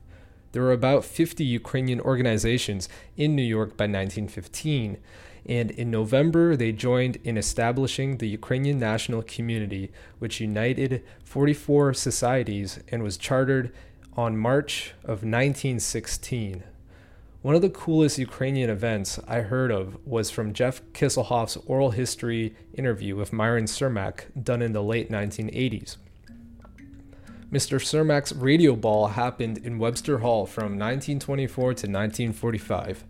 There 0.51 0.63
were 0.63 0.73
about 0.73 1.05
50 1.05 1.45
Ukrainian 1.45 2.01
organizations 2.01 2.89
in 3.17 3.37
New 3.37 3.43
York 3.43 3.77
by 3.77 3.85
1915, 3.85 4.99
and 5.45 5.71
in 5.71 5.91
November 5.91 6.57
they 6.57 6.73
joined 6.73 7.19
in 7.23 7.37
establishing 7.37 8.17
the 8.17 8.29
Ukrainian 8.29 8.79
National 8.79 9.23
Community, 9.23 9.93
which 10.19 10.41
united 10.41 11.05
44 11.23 11.95
societies 11.95 12.81
and 12.89 13.05
was 13.05 13.17
chartered 13.17 13.73
on 14.17 14.37
March 14.37 14.95
of 15.05 15.23
1916. 15.23 16.65
One 17.43 17.55
of 17.55 17.63
the 17.63 17.71
coolest 17.71 18.19
Ukrainian 18.19 18.71
events 18.71 19.21
I 19.29 19.41
heard 19.41 19.71
of 19.71 19.99
was 20.07 20.31
from 20.31 20.53
Jeff 20.53 20.83
Kisseloff's 20.93 21.57
oral 21.67 21.91
history 21.91 22.57
interview 22.75 23.15
with 23.15 23.33
Myron 23.33 23.67
Surmach 23.67 24.25
done 24.43 24.63
in 24.63 24.73
the 24.73 24.83
late 24.83 25.11
1980s. 25.11 25.97
Mr. 27.53 27.79
Surmach's 27.79 28.35
radio 28.35 28.75
ball 28.75 29.09
happened 29.09 29.59
in 29.59 29.79
Webster 29.79 30.19
Hall 30.19 30.47
from 30.47 30.77
1924 30.79 31.63
to 31.63 31.71
1945. 31.71 33.05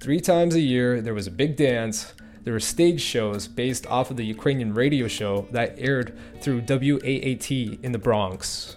Three 0.00 0.20
times 0.20 0.56
a 0.56 0.60
year, 0.60 1.00
there 1.00 1.14
was 1.14 1.28
a 1.28 1.30
big 1.30 1.54
dance. 1.54 2.12
There 2.42 2.52
were 2.52 2.60
stage 2.60 3.00
shows 3.00 3.46
based 3.46 3.86
off 3.86 4.10
of 4.10 4.16
the 4.16 4.26
Ukrainian 4.26 4.74
radio 4.74 5.06
show 5.06 5.46
that 5.52 5.76
aired 5.78 6.18
through 6.40 6.62
WAAT 6.62 7.78
in 7.82 7.92
the 7.92 7.98
Bronx. 7.98 8.76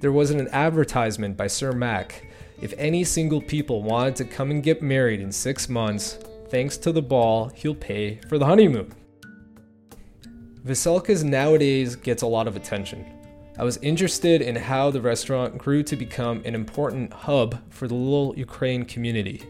There 0.00 0.12
wasn't 0.12 0.40
an 0.40 0.48
advertisement 0.48 1.36
by 1.36 1.46
Cermak. 1.46 2.27
If 2.60 2.74
any 2.76 3.04
single 3.04 3.40
people 3.40 3.82
wanted 3.82 4.16
to 4.16 4.24
come 4.24 4.50
and 4.50 4.62
get 4.62 4.82
married 4.82 5.20
in 5.20 5.30
six 5.30 5.68
months, 5.68 6.18
thanks 6.48 6.76
to 6.78 6.92
the 6.92 7.02
ball, 7.02 7.50
he'll 7.54 7.74
pay 7.74 8.20
for 8.28 8.36
the 8.36 8.46
honeymoon. 8.46 8.92
Veselka's 10.66 11.22
nowadays 11.22 11.94
gets 11.94 12.22
a 12.22 12.26
lot 12.26 12.48
of 12.48 12.56
attention. 12.56 13.06
I 13.58 13.64
was 13.64 13.76
interested 13.78 14.42
in 14.42 14.56
how 14.56 14.90
the 14.90 15.00
restaurant 15.00 15.56
grew 15.56 15.82
to 15.84 15.96
become 15.96 16.42
an 16.44 16.54
important 16.54 17.12
hub 17.12 17.60
for 17.70 17.88
the 17.88 17.94
little 17.94 18.36
Ukraine 18.36 18.84
community. 18.84 19.42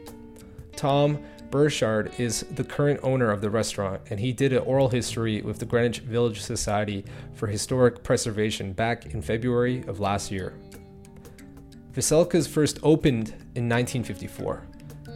Tom 0.76 1.18
Birchard 1.50 2.18
is 2.20 2.42
the 2.54 2.64
current 2.64 3.00
owner 3.02 3.30
of 3.30 3.40
the 3.40 3.48
restaurant, 3.50 4.02
and 4.10 4.20
he 4.20 4.32
did 4.32 4.52
an 4.52 4.58
oral 4.60 4.90
history 4.90 5.40
with 5.40 5.58
the 5.58 5.66
Greenwich 5.66 6.00
Village 6.00 6.42
Society 6.42 7.04
for 7.34 7.46
Historic 7.46 8.02
Preservation 8.02 8.74
back 8.74 9.06
in 9.14 9.22
February 9.22 9.82
of 9.86 9.98
last 9.98 10.30
year. 10.30 10.54
Veselka's 11.98 12.46
first 12.46 12.78
opened 12.84 13.30
in 13.56 13.68
1954. 13.68 14.68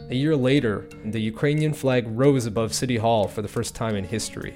A 0.09 0.15
year 0.15 0.35
later, 0.35 0.89
the 1.05 1.21
Ukrainian 1.21 1.71
flag 1.71 2.05
rose 2.09 2.45
above 2.45 2.73
City 2.73 2.97
Hall 2.97 3.25
for 3.25 3.41
the 3.41 3.47
first 3.47 3.73
time 3.73 3.95
in 3.95 4.03
history. 4.03 4.53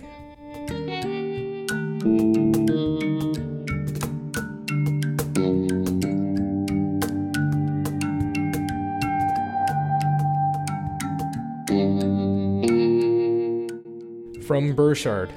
From 14.46 14.76
Birchard, 14.76 15.30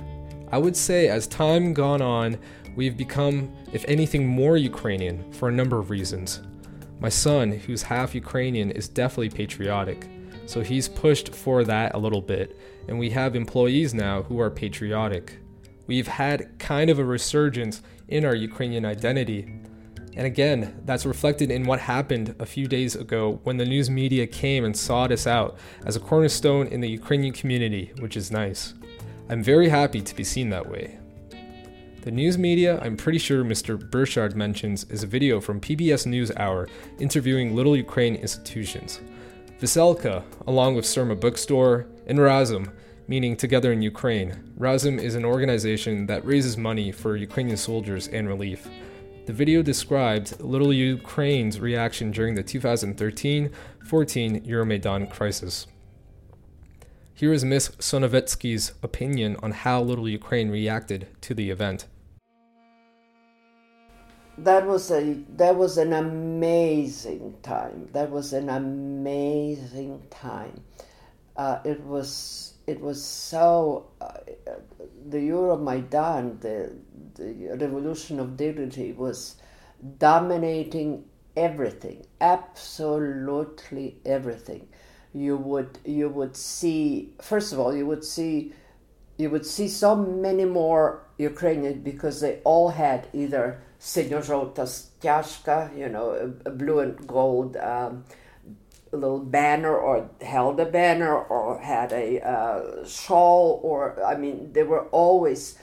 I 0.51 0.59
would 0.59 0.77
say 0.77 1.07
as 1.07 1.29
time 1.29 1.73
gone 1.73 2.03
on, 2.03 2.37
we've 2.75 2.97
become, 2.97 3.53
if 3.73 3.85
anything, 3.87 4.27
more 4.27 4.57
Ukrainian 4.57 5.31
for 5.31 5.49
a 5.49 5.53
number 5.53 5.79
of 5.79 5.91
reasons. 5.91 6.41
My 7.00 7.09
son, 7.09 7.52
who's 7.52 7.83
half 7.83 8.14
Ukrainian, 8.14 8.71
is 8.71 8.87
definitely 8.87 9.30
patriotic, 9.30 10.07
so 10.45 10.61
he's 10.61 10.87
pushed 10.87 11.35
for 11.35 11.64
that 11.64 11.95
a 11.95 11.99
little 11.99 12.21
bit, 12.21 12.59
and 12.88 12.99
we 12.99 13.11
have 13.11 13.35
employees 13.35 13.95
now 13.95 14.23
who 14.23 14.38
are 14.38 14.50
patriotic. 14.50 15.38
We've 15.87 16.07
had 16.07 16.59
kind 16.59 16.90
of 16.90 16.99
a 16.99 17.04
resurgence 17.04 17.83
in 18.09 18.25
our 18.25 18.35
Ukrainian 18.35 18.85
identity. 18.85 19.50
And 20.14 20.26
again, 20.26 20.83
that's 20.85 21.07
reflected 21.07 21.50
in 21.50 21.64
what 21.64 21.80
happened 21.80 22.35
a 22.38 22.45
few 22.45 22.66
days 22.66 22.97
ago 22.97 23.40
when 23.45 23.57
the 23.57 23.64
news 23.64 23.88
media 23.88 24.26
came 24.26 24.64
and 24.64 24.76
sought 24.76 25.11
us 25.11 25.26
out 25.26 25.57
as 25.87 25.97
a 25.97 26.00
cornerstone 26.00 26.66
in 26.66 26.80
the 26.80 26.90
Ukrainian 26.90 27.33
community, 27.33 27.92
which 28.00 28.16
is 28.16 28.30
nice. 28.30 28.75
I'm 29.28 29.42
very 29.42 29.69
happy 29.69 30.02
to 30.02 30.14
be 30.14 30.25
seen 30.25 30.50
that 30.50 30.69
way. 30.69 30.99
The 32.02 32.11
news 32.11 32.38
media, 32.38 32.80
I'm 32.80 32.97
pretty 32.97 33.19
sure 33.19 33.45
Mr. 33.45 33.78
Birchard 33.78 34.35
mentions, 34.35 34.85
is 34.85 35.02
a 35.02 35.07
video 35.07 35.38
from 35.38 35.61
PBS 35.61 36.07
NewsHour 36.07 36.66
interviewing 36.99 37.54
Little 37.54 37.76
Ukraine 37.76 38.16
institutions. 38.16 39.02
Veselka, 39.61 40.25
along 40.47 40.76
with 40.76 40.87
Surma 40.87 41.21
Bookstore, 41.21 41.85
and 42.07 42.19
Razom, 42.19 42.73
meaning 43.07 43.37
Together 43.37 43.71
in 43.71 43.83
Ukraine. 43.83 44.33
Razom 44.59 44.99
is 44.99 45.14
an 45.14 45.26
organization 45.26 46.07
that 46.07 46.25
raises 46.25 46.57
money 46.57 46.90
for 46.90 47.16
Ukrainian 47.16 47.59
soldiers 47.59 48.09
and 48.09 48.26
relief. 48.26 48.66
The 49.26 49.35
video 49.35 49.61
described 49.61 50.40
Little 50.40 50.73
Ukraine's 50.73 51.61
reaction 51.61 52.12
during 52.12 52.35
the 52.35 52.42
2013 52.42 53.50
14 53.85 54.40
Euromaidan 54.47 55.11
crisis. 55.11 55.66
Here 57.12 57.35
is 57.35 57.45
Ms. 57.45 57.73
Sonovetsky's 57.78 58.73
opinion 58.83 59.37
on 59.42 59.50
how 59.50 59.83
Little 59.83 60.09
Ukraine 60.09 60.49
reacted 60.49 61.09
to 61.21 61.35
the 61.35 61.50
event. 61.50 61.85
That 64.45 64.67
was 64.67 64.91
a 64.91 65.15
that 65.37 65.57
was 65.57 65.77
an 65.77 65.93
amazing 65.93 67.37
time. 67.43 67.89
That 67.93 68.11
was 68.11 68.33
an 68.33 68.49
amazing 68.49 70.03
time. 70.11 70.63
Uh, 71.37 71.59
it 71.65 71.81
was 71.83 72.55
it 72.67 72.81
was 72.81 73.05
so 73.05 73.89
uh, 74.01 74.13
the 75.09 75.19
Euromaidan, 75.19 76.41
the 76.41 76.73
the 77.15 77.57
revolution 77.59 78.19
of 78.19 78.37
dignity 78.37 78.93
was 78.93 79.37
dominating 79.99 81.05
everything, 81.37 82.07
absolutely 82.21 83.97
everything 84.05 84.69
you 85.13 85.37
would 85.37 85.79
you 85.85 86.09
would 86.09 86.37
see 86.37 87.13
first 87.21 87.53
of 87.53 87.59
all 87.59 87.75
you 87.75 87.85
would 87.85 88.05
see 88.05 88.53
you 89.17 89.29
would 89.29 89.45
see 89.45 89.69
so 89.69 89.95
many 89.97 90.45
more 90.45 91.03
Ukrainians 91.19 91.83
because 91.83 92.21
they 92.21 92.41
all 92.45 92.71
had 92.71 93.09
either 93.13 93.61
Senorotas 93.81 94.89
Tjashka, 95.01 95.77
you 95.77 95.89
know, 95.89 96.35
blue 96.45 96.81
and 96.81 97.07
gold 97.07 97.57
um, 97.57 98.05
little 98.93 99.21
banner 99.21 99.75
or 99.75 100.11
held 100.21 100.61
a 100.61 100.67
banner 100.67 101.17
or 101.17 101.61
had 101.61 101.93
a 101.93 102.21
uh, 102.21 102.87
shawl 102.87 103.61
or, 103.63 104.05
I 104.05 104.17
mean, 104.17 104.53
they 104.53 104.65
were 104.65 104.87
always 104.89 105.57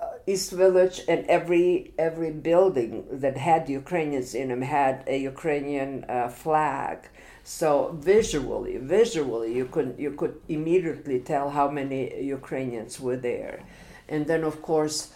uh, 0.00 0.06
East 0.26 0.52
Village 0.52 1.02
and 1.08 1.26
every, 1.26 1.92
every 1.98 2.30
building 2.30 3.04
that 3.10 3.36
had 3.36 3.68
Ukrainians 3.68 4.34
in 4.34 4.48
them 4.48 4.62
had 4.62 5.04
a 5.06 5.18
Ukrainian 5.18 6.04
uh, 6.08 6.28
flag. 6.28 7.08
So 7.42 7.94
visually, 8.00 8.78
visually, 8.78 9.54
you 9.54 9.66
could, 9.66 9.96
you 9.98 10.12
could 10.12 10.40
immediately 10.48 11.20
tell 11.20 11.50
how 11.50 11.68
many 11.68 12.22
Ukrainians 12.22 12.98
were 12.98 13.16
there. 13.16 13.62
And 14.08 14.26
then, 14.26 14.44
of 14.44 14.62
course, 14.62 15.12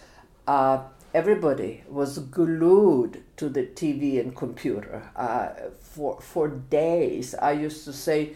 uh, 0.47 0.83
everybody 1.13 1.83
was 1.87 2.19
glued 2.19 3.23
to 3.37 3.49
the 3.49 3.63
TV 3.63 4.19
and 4.19 4.35
computer 4.35 5.09
uh, 5.15 5.49
for 5.79 6.19
for 6.21 6.47
days. 6.47 7.35
I 7.35 7.51
used 7.53 7.85
to 7.85 7.93
say. 7.93 8.33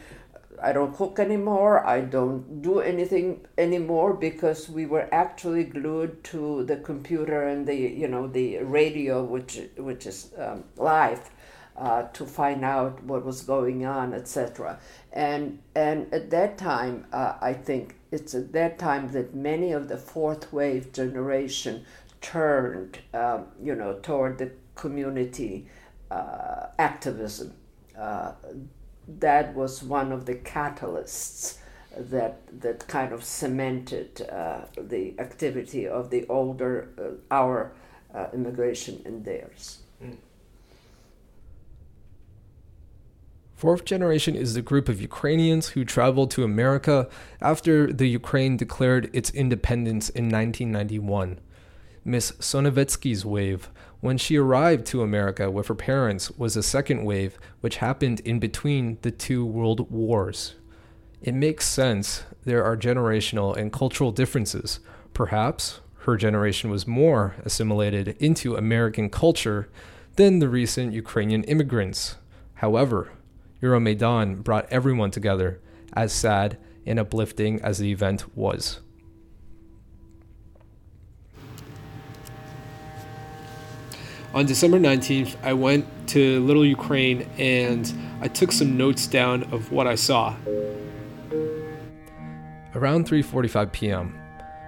I 0.61 0.71
don't 0.71 0.95
cook 0.95 1.19
anymore. 1.19 1.85
I 1.85 1.99
don't 1.99 2.61
do 2.61 2.79
anything 2.79 3.45
anymore 3.57 4.13
because 4.13 4.69
we 4.69 4.85
were 4.85 5.09
actually 5.11 5.65
glued 5.65 6.23
to 6.25 6.63
the 6.63 6.77
computer 6.77 7.47
and 7.47 7.67
the 7.67 7.75
you 7.75 8.07
know 8.07 8.27
the 8.27 8.59
radio, 8.59 9.23
which 9.23 9.59
which 9.77 10.05
is 10.05 10.31
um, 10.37 10.63
live 10.77 11.29
uh, 11.75 12.03
to 12.13 12.25
find 12.25 12.63
out 12.63 13.03
what 13.03 13.25
was 13.25 13.41
going 13.41 13.85
on, 13.85 14.13
etc. 14.13 14.79
And 15.11 15.59
and 15.75 16.13
at 16.13 16.29
that 16.29 16.57
time, 16.57 17.05
uh, 17.11 17.33
I 17.41 17.53
think 17.53 17.95
it's 18.11 18.35
at 18.35 18.53
that 18.53 18.77
time 18.77 19.11
that 19.13 19.33
many 19.33 19.71
of 19.71 19.87
the 19.87 19.97
fourth 19.97 20.53
wave 20.53 20.93
generation 20.93 21.85
turned, 22.23 22.97
um, 23.13 23.45
you 23.61 23.75
know, 23.75 23.99
toward 24.01 24.39
the 24.39 24.49
community 24.73 25.67
uh, 26.09 26.67
activism. 26.79 27.53
Uh, 27.95 28.31
that 29.19 29.53
was 29.53 29.83
one 29.83 30.11
of 30.11 30.25
the 30.25 30.35
catalysts 30.35 31.57
that 31.95 32.39
that 32.61 32.87
kind 32.87 33.13
of 33.13 33.23
cemented 33.23 34.27
uh, 34.31 34.61
the 34.77 35.13
activity 35.19 35.87
of 35.87 36.09
the 36.09 36.25
older 36.27 36.89
uh, 36.97 37.35
our 37.35 37.73
immigration 38.33 39.01
and 39.05 39.25
theirs. 39.25 39.79
Mm. 40.03 40.17
Fourth 43.55 43.85
generation 43.85 44.35
is 44.35 44.53
the 44.53 44.61
group 44.61 44.87
of 44.87 45.01
Ukrainians 45.01 45.69
who 45.69 45.83
traveled 45.83 46.29
to 46.31 46.43
America 46.43 47.07
after 47.41 47.91
the 47.91 48.07
Ukraine 48.07 48.55
declared 48.57 49.09
its 49.13 49.29
independence 49.31 50.09
in 50.09 50.25
1991. 50.25 51.39
Miss 52.05 52.31
Sonevetsky's 52.33 53.25
wave, 53.25 53.69
when 54.01 54.17
she 54.17 54.37
arrived 54.37 54.85
to 54.87 55.01
America 55.01 55.49
with 55.49 55.67
her 55.67 55.75
parents, 55.75 56.29
was 56.31 56.57
a 56.57 56.63
second 56.63 57.05
wave 57.05 57.37
which 57.61 57.77
happened 57.77 58.19
in 58.21 58.39
between 58.39 58.97
the 59.01 59.11
two 59.11 59.45
world 59.45 59.89
wars. 59.89 60.55
It 61.21 61.33
makes 61.33 61.65
sense 61.65 62.23
there 62.43 62.65
are 62.65 62.75
generational 62.75 63.55
and 63.55 63.71
cultural 63.71 64.11
differences. 64.11 64.81
Perhaps 65.13 65.79
her 65.99 66.17
generation 66.17 66.69
was 66.69 66.85
more 66.85 67.35
assimilated 67.45 68.17
into 68.19 68.57
American 68.57 69.09
culture 69.09 69.69
than 70.17 70.39
the 70.39 70.49
recent 70.49 70.91
Ukrainian 70.91 71.45
immigrants. 71.45 72.17
However, 72.55 73.11
Euromaidan 73.61 74.43
brought 74.43 74.69
everyone 74.69 75.11
together, 75.11 75.61
as 75.93 76.11
sad 76.11 76.57
and 76.85 76.99
uplifting 76.99 77.61
as 77.61 77.77
the 77.77 77.91
event 77.91 78.35
was. 78.35 78.81
On 84.33 84.47
December 84.47 84.79
19th, 84.79 85.35
I 85.43 85.53
went 85.53 85.85
to 86.07 86.43
Little 86.43 86.65
Ukraine 86.65 87.29
and 87.37 87.93
I 88.19 88.27
took 88.27 88.51
some 88.51 88.75
notes 88.75 89.05
down 89.05 89.43
of 89.53 89.71
what 89.71 89.85
I 89.85 89.93
saw. 89.93 90.35
Around 92.73 93.07
3:45 93.07 93.71
p.m., 93.71 94.19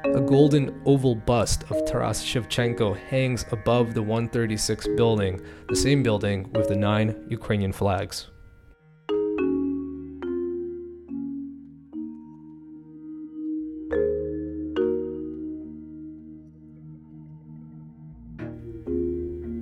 a 0.04 0.22
golden 0.22 0.80
oval 0.86 1.16
bust 1.16 1.64
of 1.72 1.84
Taras 1.86 2.24
Shevchenko 2.24 2.96
hangs 2.96 3.44
above 3.52 3.96
the 3.96 4.04
136 4.04 4.88
building, 4.96 5.42
the 5.68 5.76
same 5.76 6.04
building 6.04 6.48
with 6.52 6.68
the 6.68 6.76
nine 6.76 7.26
Ukrainian 7.28 7.72
flags. 7.72 8.28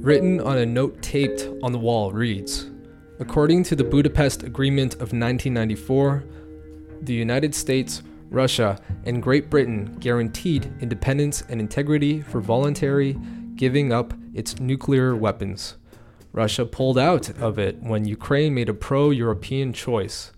Written 0.04 0.42
on 0.42 0.58
a 0.58 0.66
note 0.66 1.02
taped 1.02 1.48
on 1.64 1.72
the 1.72 1.80
wall 1.80 2.12
reads 2.12 2.70
According 3.22 3.64
to 3.64 3.76
the 3.78 3.86
Budapest 3.86 4.44
Agreement 4.44 4.96
of 4.96 5.14
1994, 5.14 6.26
the 7.04 7.14
United 7.14 7.56
States, 7.56 8.04
Russia, 8.30 8.82
and 9.06 9.24
Great 9.24 9.50
Britain 9.50 9.96
guaranteed 10.02 10.70
independence 10.82 11.44
and 11.48 11.62
integrity 11.62 12.22
for 12.22 12.42
voluntary 12.42 13.18
giving 13.56 13.94
up 13.94 14.14
its 14.34 14.60
nuclear 14.60 15.16
weapons. 15.16 15.78
Russia 16.34 16.66
pulled 16.66 16.98
out 16.98 17.30
of 17.40 17.58
it 17.58 17.82
when 17.82 18.04
Ukraine 18.04 18.54
made 18.54 18.68
a 18.68 18.74
pro 18.74 19.10
European 19.10 19.72
choice. 19.72 20.34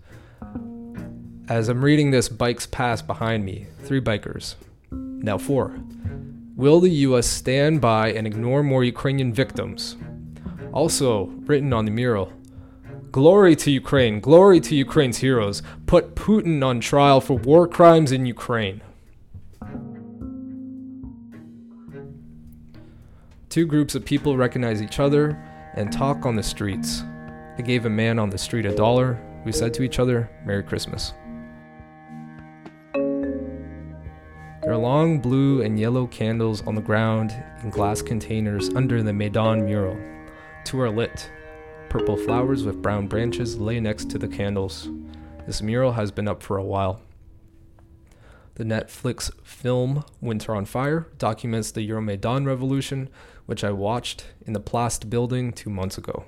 As 1.48 1.68
I'm 1.68 1.84
reading 1.84 2.12
this, 2.12 2.28
bikes 2.28 2.66
pass 2.66 3.02
behind 3.02 3.44
me, 3.44 3.66
three 3.80 4.00
bikers, 4.00 4.54
now 4.92 5.38
four. 5.38 5.76
Will 6.56 6.80
the 6.80 6.90
US 6.90 7.26
stand 7.26 7.82
by 7.82 8.12
and 8.12 8.26
ignore 8.26 8.62
more 8.62 8.82
Ukrainian 8.82 9.30
victims? 9.30 9.96
Also, 10.72 11.26
written 11.44 11.74
on 11.74 11.84
the 11.84 11.90
mural 11.90 12.32
Glory 13.12 13.54
to 13.56 13.70
Ukraine, 13.70 14.20
glory 14.20 14.60
to 14.60 14.74
Ukraine's 14.74 15.18
heroes. 15.18 15.62
Put 15.84 16.14
Putin 16.14 16.64
on 16.64 16.80
trial 16.80 17.20
for 17.20 17.36
war 17.36 17.68
crimes 17.68 18.10
in 18.10 18.24
Ukraine. 18.24 18.80
Two 23.50 23.66
groups 23.66 23.94
of 23.94 24.06
people 24.06 24.38
recognize 24.38 24.80
each 24.80 24.98
other 24.98 25.38
and 25.74 25.92
talk 25.92 26.24
on 26.24 26.36
the 26.36 26.42
streets. 26.42 27.02
I 27.58 27.62
gave 27.62 27.84
a 27.84 27.90
man 27.90 28.18
on 28.18 28.30
the 28.30 28.38
street 28.38 28.64
a 28.64 28.74
dollar. 28.74 29.18
We 29.44 29.52
said 29.52 29.74
to 29.74 29.82
each 29.82 29.98
other, 29.98 30.30
Merry 30.46 30.62
Christmas. 30.62 31.12
There 34.66 34.74
are 34.74 34.78
long 34.78 35.20
blue 35.20 35.62
and 35.62 35.78
yellow 35.78 36.08
candles 36.08 36.66
on 36.66 36.74
the 36.74 36.80
ground 36.80 37.30
in 37.62 37.70
glass 37.70 38.02
containers 38.02 38.68
under 38.70 39.00
the 39.00 39.12
Maidan 39.12 39.64
mural. 39.64 39.96
Two 40.64 40.80
are 40.80 40.90
lit. 40.90 41.30
Purple 41.88 42.16
flowers 42.16 42.64
with 42.64 42.82
brown 42.82 43.06
branches 43.06 43.60
lay 43.60 43.78
next 43.78 44.10
to 44.10 44.18
the 44.18 44.26
candles. 44.26 44.88
This 45.46 45.62
mural 45.62 45.92
has 45.92 46.10
been 46.10 46.26
up 46.26 46.42
for 46.42 46.56
a 46.56 46.64
while. 46.64 47.00
The 48.56 48.64
Netflix 48.64 49.30
film 49.44 50.04
Winter 50.20 50.52
on 50.52 50.64
Fire 50.64 51.06
documents 51.16 51.70
the 51.70 51.88
Euromaidan 51.88 52.44
revolution, 52.44 53.08
which 53.44 53.62
I 53.62 53.70
watched 53.70 54.26
in 54.44 54.52
the 54.52 54.58
Plast 54.58 55.08
building 55.08 55.52
two 55.52 55.70
months 55.70 55.96
ago. 55.96 56.24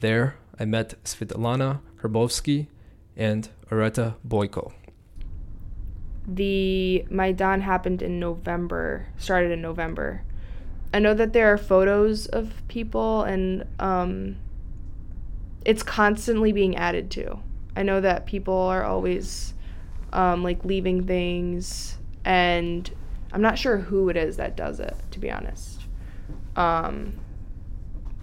There, 0.00 0.36
I 0.58 0.64
met 0.64 0.94
Svetlana 1.04 1.80
Herbovsky 2.00 2.68
and 3.18 3.50
Areta 3.70 4.14
Boyko 4.26 4.72
the 6.26 7.04
Maidan 7.08 7.60
happened 7.60 8.02
in 8.02 8.18
November, 8.18 9.06
started 9.16 9.50
in 9.52 9.62
November. 9.62 10.22
I 10.92 10.98
know 10.98 11.14
that 11.14 11.32
there 11.32 11.52
are 11.52 11.58
photos 11.58 12.26
of 12.26 12.62
people 12.68 13.22
and 13.22 13.64
um, 13.78 14.36
it's 15.64 15.82
constantly 15.82 16.52
being 16.52 16.76
added 16.76 17.10
to. 17.12 17.38
I 17.76 17.82
know 17.82 18.00
that 18.00 18.26
people 18.26 18.54
are 18.54 18.84
always 18.84 19.54
um, 20.12 20.42
like 20.42 20.64
leaving 20.64 21.06
things, 21.06 21.98
and 22.24 22.90
I'm 23.32 23.42
not 23.42 23.58
sure 23.58 23.76
who 23.76 24.08
it 24.08 24.16
is 24.16 24.38
that 24.38 24.56
does 24.56 24.80
it, 24.80 24.96
to 25.10 25.18
be 25.18 25.30
honest. 25.30 25.82
Um, 26.54 27.18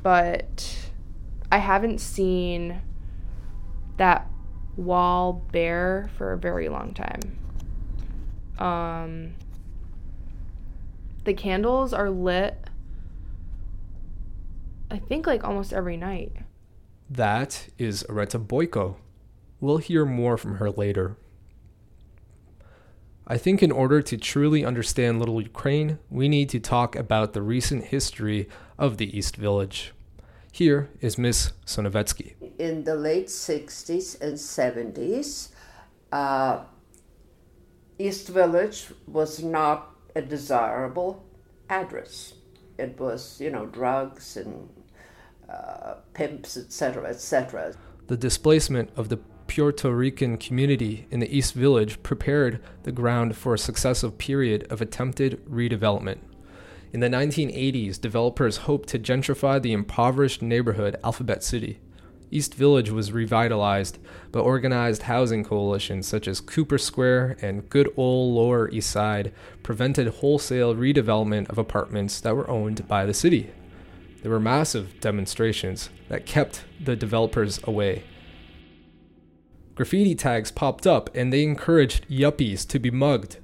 but 0.01 0.89
I 1.51 1.59
haven't 1.59 1.99
seen 1.99 2.81
that 3.97 4.27
wall 4.75 5.33
bare 5.51 6.09
for 6.17 6.33
a 6.33 6.37
very 6.37 6.67
long 6.67 6.93
time. 6.93 7.42
Um, 8.63 9.33
the 11.25 11.33
candles 11.33 11.91
are 11.91 12.09
lit, 12.09 12.57
I 14.89 14.99
think, 14.99 15.27
like 15.27 15.43
almost 15.43 15.73
every 15.73 15.97
night. 15.97 16.31
That 17.09 17.67
is 17.77 18.05
Areta 18.07 18.43
Boyko. 18.43 18.95
We'll 19.59 19.79
hear 19.79 20.05
more 20.05 20.37
from 20.37 20.55
her 20.55 20.71
later. 20.71 21.17
I 23.27 23.37
think 23.37 23.61
in 23.61 23.71
order 23.71 24.01
to 24.01 24.17
truly 24.17 24.63
understand 24.63 25.19
Little 25.19 25.41
Ukraine, 25.41 25.99
we 26.09 26.29
need 26.29 26.47
to 26.49 26.59
talk 26.59 26.95
about 26.95 27.33
the 27.33 27.41
recent 27.41 27.85
history 27.85 28.47
of 28.77 28.95
the 28.95 29.17
East 29.17 29.35
Village. 29.35 29.93
Here 30.53 30.89
is 31.01 31.17
Miss 31.17 31.51
Sonevetsky. 31.65 32.35
In 32.59 32.85
the 32.85 32.95
late 32.95 33.27
60s 33.27 34.21
and 34.21 34.35
70s, 34.35 35.49
uh, 36.13 36.63
East 38.03 38.27
Village 38.27 38.87
was 39.07 39.41
not 39.41 39.95
a 40.13 40.21
desirable 40.21 41.23
address. 41.69 42.33
It 42.77 42.99
was, 42.99 43.39
you 43.39 43.49
know, 43.49 43.65
drugs 43.65 44.35
and 44.35 44.67
uh, 45.49 45.93
pimps, 46.13 46.57
etc., 46.57 47.07
etc. 47.07 47.73
The 48.07 48.17
displacement 48.17 48.89
of 48.97 49.07
the 49.07 49.21
Puerto 49.47 49.89
Rican 49.95 50.37
community 50.37 51.07
in 51.11 51.21
the 51.21 51.33
East 51.33 51.53
Village 51.53 52.03
prepared 52.03 52.61
the 52.83 52.91
ground 52.91 53.37
for 53.37 53.53
a 53.53 53.57
successive 53.57 54.17
period 54.17 54.67
of 54.69 54.81
attempted 54.81 55.41
redevelopment. 55.45 56.17
In 56.91 56.99
the 56.99 57.07
1980s, 57.07 58.01
developers 58.01 58.67
hoped 58.67 58.89
to 58.89 58.99
gentrify 58.99 59.61
the 59.61 59.71
impoverished 59.71 60.41
neighborhood 60.41 60.97
Alphabet 61.05 61.41
City. 61.41 61.79
East 62.33 62.55
Village 62.55 62.89
was 62.89 63.11
revitalized, 63.11 63.99
but 64.31 64.41
organized 64.41 65.03
housing 65.03 65.43
coalitions 65.43 66.07
such 66.07 66.27
as 66.27 66.41
Cooper 66.41 66.79
Square 66.79 67.37
and 67.41 67.69
Good 67.69 67.93
Old 67.95 68.33
Lower 68.33 68.69
East 68.71 68.89
Side 68.89 69.31
prevented 69.61 70.07
wholesale 70.07 70.73
redevelopment 70.73 71.47
of 71.49 71.59
apartments 71.59 72.19
that 72.21 72.35
were 72.35 72.49
owned 72.49 72.87
by 72.87 73.05
the 73.05 73.13
city. 73.13 73.51
There 74.23 74.31
were 74.31 74.39
massive 74.39 74.99
demonstrations 74.99 75.91
that 76.09 76.25
kept 76.25 76.63
the 76.83 76.95
developers 76.95 77.59
away. 77.65 78.03
Graffiti 79.75 80.15
tags 80.15 80.51
popped 80.51 80.87
up 80.87 81.09
and 81.15 81.31
they 81.31 81.43
encouraged 81.43 82.09
yuppies 82.09 82.67
to 82.69 82.79
be 82.79 82.89
mugged. 82.89 83.37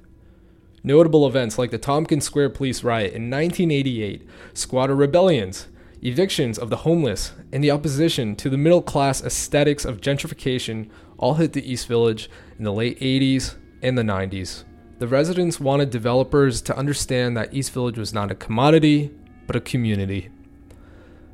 Notable 0.82 1.28
events 1.28 1.58
like 1.58 1.70
the 1.70 1.78
Tompkins 1.78 2.24
Square 2.24 2.50
police 2.50 2.82
riot 2.82 3.12
in 3.12 3.30
1988, 3.30 4.26
squatter 4.52 4.96
rebellions, 4.96 5.68
evictions 6.02 6.58
of 6.58 6.70
the 6.70 6.78
homeless, 6.78 7.32
and 7.52 7.62
the 7.62 7.70
opposition 7.70 8.34
to 8.36 8.48
the 8.48 8.56
middle 8.56 8.82
class 8.82 9.22
aesthetics 9.22 9.84
of 9.84 10.00
gentrification 10.00 10.88
all 11.18 11.34
hit 11.34 11.52
the 11.52 11.70
East 11.70 11.86
Village 11.86 12.30
in 12.58 12.64
the 12.64 12.72
late 12.72 12.98
80s 13.00 13.56
and 13.82 13.96
the 13.96 14.02
90s. 14.02 14.64
The 14.98 15.08
residents 15.08 15.60
wanted 15.60 15.90
developers 15.90 16.60
to 16.62 16.76
understand 16.76 17.36
that 17.36 17.54
East 17.54 17.72
Village 17.72 17.98
was 17.98 18.12
not 18.12 18.30
a 18.30 18.34
commodity, 18.34 19.10
but 19.46 19.56
a 19.56 19.60
community. 19.60 20.30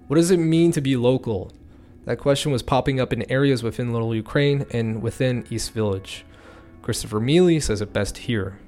What 0.06 0.16
does 0.16 0.30
it 0.30 0.38
mean 0.38 0.72
to 0.72 0.80
be 0.80 0.96
local? 0.96 1.52
That 2.04 2.18
question 2.18 2.52
was 2.52 2.62
popping 2.62 3.00
up 3.00 3.12
in 3.12 3.28
areas 3.30 3.62
within 3.62 3.92
Little 3.92 4.14
Ukraine 4.14 4.66
and 4.70 5.02
within 5.02 5.44
East 5.50 5.72
Village. 5.72 6.24
Christopher 6.82 7.18
Mele 7.18 7.60
says 7.60 7.80
it 7.80 7.92
best 7.92 8.18
here 8.18 8.60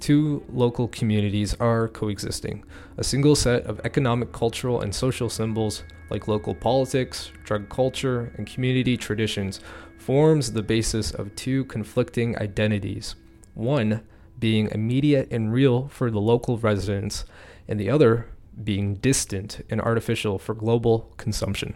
two 0.00 0.42
local 0.52 0.88
communities 0.88 1.54
are 1.60 1.88
coexisting. 1.88 2.64
A 2.96 3.04
single 3.04 3.36
set 3.36 3.64
of 3.64 3.80
economic, 3.84 4.32
cultural, 4.32 4.80
and 4.80 4.94
social 4.94 5.28
symbols, 5.28 5.84
like 6.10 6.28
local 6.28 6.54
politics, 6.54 7.30
drug 7.44 7.68
culture, 7.68 8.32
and 8.36 8.46
community 8.46 8.96
traditions, 8.96 9.60
forms 9.98 10.52
the 10.52 10.62
basis 10.62 11.10
of 11.12 11.34
two 11.36 11.64
conflicting 11.66 12.36
identities. 12.38 13.14
One 13.54 14.02
being 14.38 14.68
immediate 14.72 15.30
and 15.30 15.52
real 15.52 15.88
for 15.88 16.10
the 16.10 16.20
local 16.20 16.56
residents, 16.58 17.24
and 17.68 17.78
the 17.78 17.90
other 17.90 18.26
being 18.64 18.96
distant 18.96 19.64
and 19.70 19.80
artificial 19.80 20.38
for 20.38 20.54
global 20.54 21.12
consumption. 21.16 21.74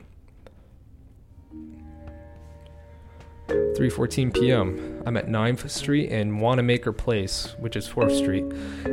3:14 3.74 4.32
p.m. 4.32 5.02
I'm 5.04 5.16
at 5.16 5.26
9th 5.26 5.68
Street 5.68 6.12
and 6.12 6.40
Wanamaker 6.40 6.92
Place, 6.92 7.56
which 7.58 7.74
is 7.74 7.88
4th 7.88 8.16
Street, 8.16 8.44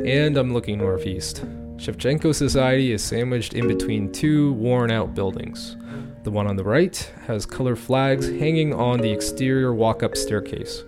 and 0.05 0.35
I'm 0.37 0.53
looking 0.53 0.79
northeast. 0.79 1.45
Shevchenko 1.77 2.33
Society 2.33 2.91
is 2.91 3.03
sandwiched 3.03 3.53
in 3.53 3.67
between 3.67 4.11
two 4.11 4.53
worn-out 4.53 5.13
buildings. 5.13 5.77
The 6.23 6.31
one 6.31 6.47
on 6.47 6.55
the 6.55 6.63
right 6.63 6.97
has 7.27 7.45
color 7.45 7.75
flags 7.75 8.27
hanging 8.27 8.73
on 8.73 8.99
the 8.99 9.11
exterior 9.11 9.73
walk-up 9.73 10.17
staircase. 10.17 10.83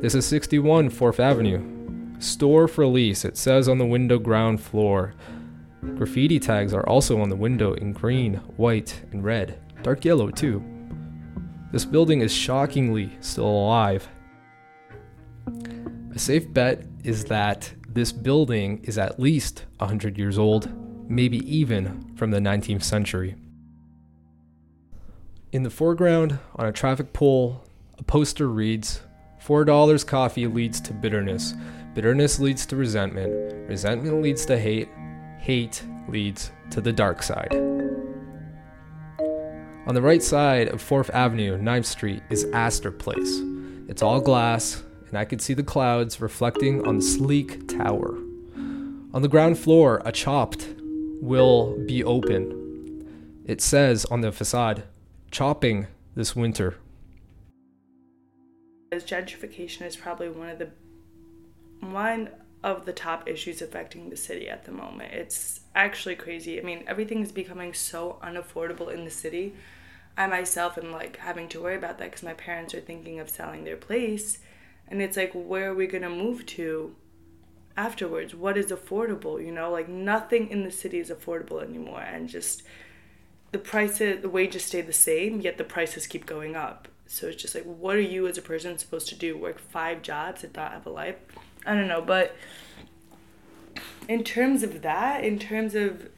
This 0.00 0.14
is 0.14 0.26
61 0.26 0.90
4th 0.90 1.20
Avenue. 1.20 2.20
Store 2.20 2.66
for 2.66 2.86
lease, 2.86 3.26
it 3.26 3.36
says 3.36 3.68
on 3.68 3.76
the 3.76 3.86
window 3.86 4.18
ground 4.18 4.60
floor. 4.60 5.14
Graffiti 5.96 6.40
tags 6.40 6.72
are 6.72 6.86
also 6.88 7.20
on 7.20 7.28
the 7.28 7.36
window 7.36 7.74
in 7.74 7.92
green, 7.92 8.36
white, 8.56 9.02
and 9.12 9.22
red. 9.22 9.58
Dark 9.82 10.04
yellow, 10.04 10.30
too. 10.30 10.64
This 11.74 11.84
building 11.84 12.20
is 12.20 12.32
shockingly 12.32 13.10
still 13.18 13.48
alive. 13.48 14.08
A 16.14 16.18
safe 16.20 16.52
bet 16.52 16.84
is 17.02 17.24
that 17.24 17.74
this 17.88 18.12
building 18.12 18.80
is 18.84 18.96
at 18.96 19.18
least 19.18 19.64
100 19.78 20.16
years 20.16 20.38
old, 20.38 20.70
maybe 21.10 21.38
even 21.38 22.14
from 22.14 22.30
the 22.30 22.38
19th 22.38 22.84
century. 22.84 23.34
In 25.50 25.64
the 25.64 25.68
foreground, 25.68 26.38
on 26.54 26.66
a 26.66 26.72
traffic 26.72 27.12
pole, 27.12 27.64
a 27.98 28.04
poster 28.04 28.46
reads 28.46 29.02
$4 29.44 30.06
coffee 30.06 30.46
leads 30.46 30.80
to 30.82 30.92
bitterness. 30.92 31.54
Bitterness 31.92 32.38
leads 32.38 32.66
to 32.66 32.76
resentment. 32.76 33.68
Resentment 33.68 34.22
leads 34.22 34.46
to 34.46 34.56
hate. 34.56 34.90
Hate 35.40 35.82
leads 36.08 36.52
to 36.70 36.80
the 36.80 36.92
dark 36.92 37.20
side. 37.20 37.73
On 39.86 39.94
the 39.94 40.00
right 40.00 40.22
side 40.22 40.68
of 40.68 40.82
4th 40.82 41.10
Avenue, 41.10 41.58
9th 41.58 41.84
Street, 41.84 42.22
is 42.30 42.44
Astor 42.54 42.90
Place. 42.90 43.42
It's 43.86 44.00
all 44.00 44.18
glass, 44.18 44.82
and 45.08 45.18
I 45.18 45.26
could 45.26 45.42
see 45.42 45.52
the 45.52 45.62
clouds 45.62 46.22
reflecting 46.22 46.86
on 46.86 46.96
the 46.96 47.02
sleek 47.02 47.68
tower. 47.68 48.16
On 49.12 49.20
the 49.20 49.28
ground 49.28 49.58
floor, 49.58 50.00
a 50.06 50.10
chopped 50.10 50.68
will 51.20 51.76
be 51.84 52.02
open. 52.02 53.42
It 53.44 53.60
says 53.60 54.06
on 54.06 54.22
the 54.22 54.32
facade, 54.32 54.84
chopping 55.30 55.86
this 56.14 56.34
winter. 56.34 56.78
As 58.90 59.04
gentrification 59.04 59.82
is 59.82 59.96
probably 59.96 60.30
one 60.30 60.48
of 60.48 60.58
the 60.58 60.70
one 61.80 62.30
of 62.62 62.86
the 62.86 62.92
top 62.94 63.28
issues 63.28 63.60
affecting 63.60 64.08
the 64.08 64.16
city 64.16 64.48
at 64.48 64.64
the 64.64 64.72
moment. 64.72 65.12
It's 65.12 65.60
actually 65.74 66.16
crazy. 66.16 66.60
I 66.60 66.62
mean, 66.62 66.84
everything 66.86 67.20
is 67.20 67.32
becoming 67.32 67.74
so 67.74 68.18
unaffordable 68.22 68.92
in 68.92 69.04
the 69.04 69.10
city. 69.10 69.54
I 70.16 70.26
myself 70.26 70.78
am 70.78 70.92
like 70.92 71.16
having 71.16 71.48
to 71.48 71.60
worry 71.60 71.76
about 71.76 71.98
that 71.98 72.10
because 72.10 72.22
my 72.22 72.34
parents 72.34 72.74
are 72.74 72.80
thinking 72.80 73.18
of 73.18 73.28
selling 73.28 73.64
their 73.64 73.76
place. 73.76 74.38
And 74.86 75.02
it's 75.02 75.16
like, 75.16 75.32
where 75.32 75.70
are 75.70 75.74
we 75.74 75.86
going 75.86 76.02
to 76.02 76.10
move 76.10 76.46
to 76.46 76.94
afterwards? 77.76 78.34
What 78.34 78.56
is 78.56 78.66
affordable? 78.66 79.44
You 79.44 79.50
know, 79.50 79.70
like 79.70 79.88
nothing 79.88 80.50
in 80.50 80.62
the 80.62 80.70
city 80.70 81.00
is 81.00 81.10
affordable 81.10 81.62
anymore. 81.62 82.02
And 82.02 82.28
just 82.28 82.62
the 83.50 83.58
prices, 83.58 84.22
the 84.22 84.28
wages 84.28 84.64
stay 84.64 84.82
the 84.82 84.92
same, 84.92 85.40
yet 85.40 85.58
the 85.58 85.64
prices 85.64 86.06
keep 86.06 86.26
going 86.26 86.54
up. 86.54 86.88
So 87.06 87.26
it's 87.26 87.42
just 87.42 87.54
like, 87.54 87.64
what 87.64 87.96
are 87.96 88.00
you 88.00 88.26
as 88.26 88.38
a 88.38 88.42
person 88.42 88.78
supposed 88.78 89.08
to 89.08 89.14
do? 89.14 89.36
Work 89.36 89.58
five 89.58 90.02
jobs 90.02 90.44
and 90.44 90.54
not 90.54 90.72
have 90.72 90.86
a 90.86 90.90
life? 90.90 91.16
I 91.66 91.74
don't 91.74 91.88
know, 91.88 92.02
but 92.02 92.36
in 94.08 94.24
terms 94.24 94.62
of 94.62 94.82
that, 94.82 95.24
in 95.24 95.38
terms 95.38 95.74
of 95.74 96.08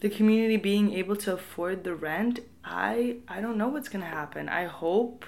the 0.00 0.08
community 0.08 0.56
being 0.56 0.92
able 0.92 1.16
to 1.16 1.32
afford 1.32 1.84
the 1.84 1.94
rent, 1.94 2.40
I 2.64 3.16
I 3.28 3.40
don't 3.40 3.56
know 3.56 3.68
what's 3.68 3.88
gonna 3.88 4.06
happen. 4.06 4.48
I 4.48 4.64
hope 4.64 5.24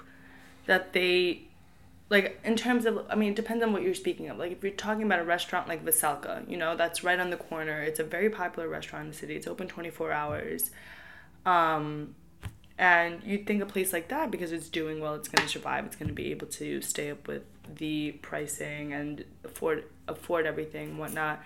that 0.66 0.92
they 0.92 1.42
like 2.08 2.40
in 2.44 2.56
terms 2.56 2.86
of 2.86 3.04
I 3.08 3.14
mean 3.14 3.30
it 3.30 3.36
depends 3.36 3.64
on 3.64 3.72
what 3.72 3.82
you're 3.82 3.94
speaking 3.94 4.28
of. 4.28 4.38
Like 4.38 4.52
if 4.52 4.62
you're 4.62 4.72
talking 4.72 5.02
about 5.04 5.20
a 5.20 5.24
restaurant 5.24 5.68
like 5.68 5.84
Veselka, 5.84 6.48
you 6.48 6.56
know, 6.56 6.76
that's 6.76 7.02
right 7.02 7.18
on 7.18 7.30
the 7.30 7.36
corner. 7.36 7.82
It's 7.82 8.00
a 8.00 8.04
very 8.04 8.30
popular 8.30 8.68
restaurant 8.68 9.06
in 9.06 9.10
the 9.10 9.16
city. 9.16 9.34
It's 9.34 9.46
open 9.46 9.68
24 9.68 10.12
hours. 10.12 10.70
Um 11.44 12.14
and 12.78 13.22
you'd 13.24 13.46
think 13.46 13.62
a 13.62 13.66
place 13.66 13.92
like 13.92 14.08
that 14.08 14.30
because 14.30 14.52
it's 14.52 14.68
doing 14.68 15.00
well, 15.00 15.14
it's 15.14 15.28
going 15.28 15.46
to 15.46 15.50
survive, 15.50 15.86
it's 15.86 15.96
going 15.96 16.08
to 16.08 16.14
be 16.14 16.30
able 16.30 16.46
to 16.48 16.82
stay 16.82 17.10
up 17.10 17.26
with 17.26 17.42
the 17.74 18.12
pricing 18.20 18.92
and 18.92 19.24
afford 19.44 19.84
afford 20.08 20.46
everything 20.46 20.90
and 20.90 20.98
whatnot 20.98 21.40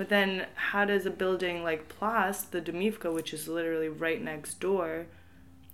but 0.00 0.08
then 0.08 0.46
how 0.54 0.86
does 0.86 1.04
a 1.04 1.10
building 1.10 1.62
like 1.62 1.90
Plast, 1.90 2.52
the 2.52 2.62
Domivka, 2.62 3.12
which 3.12 3.34
is 3.34 3.48
literally 3.48 3.90
right 3.90 4.22
next 4.22 4.58
door, 4.58 5.04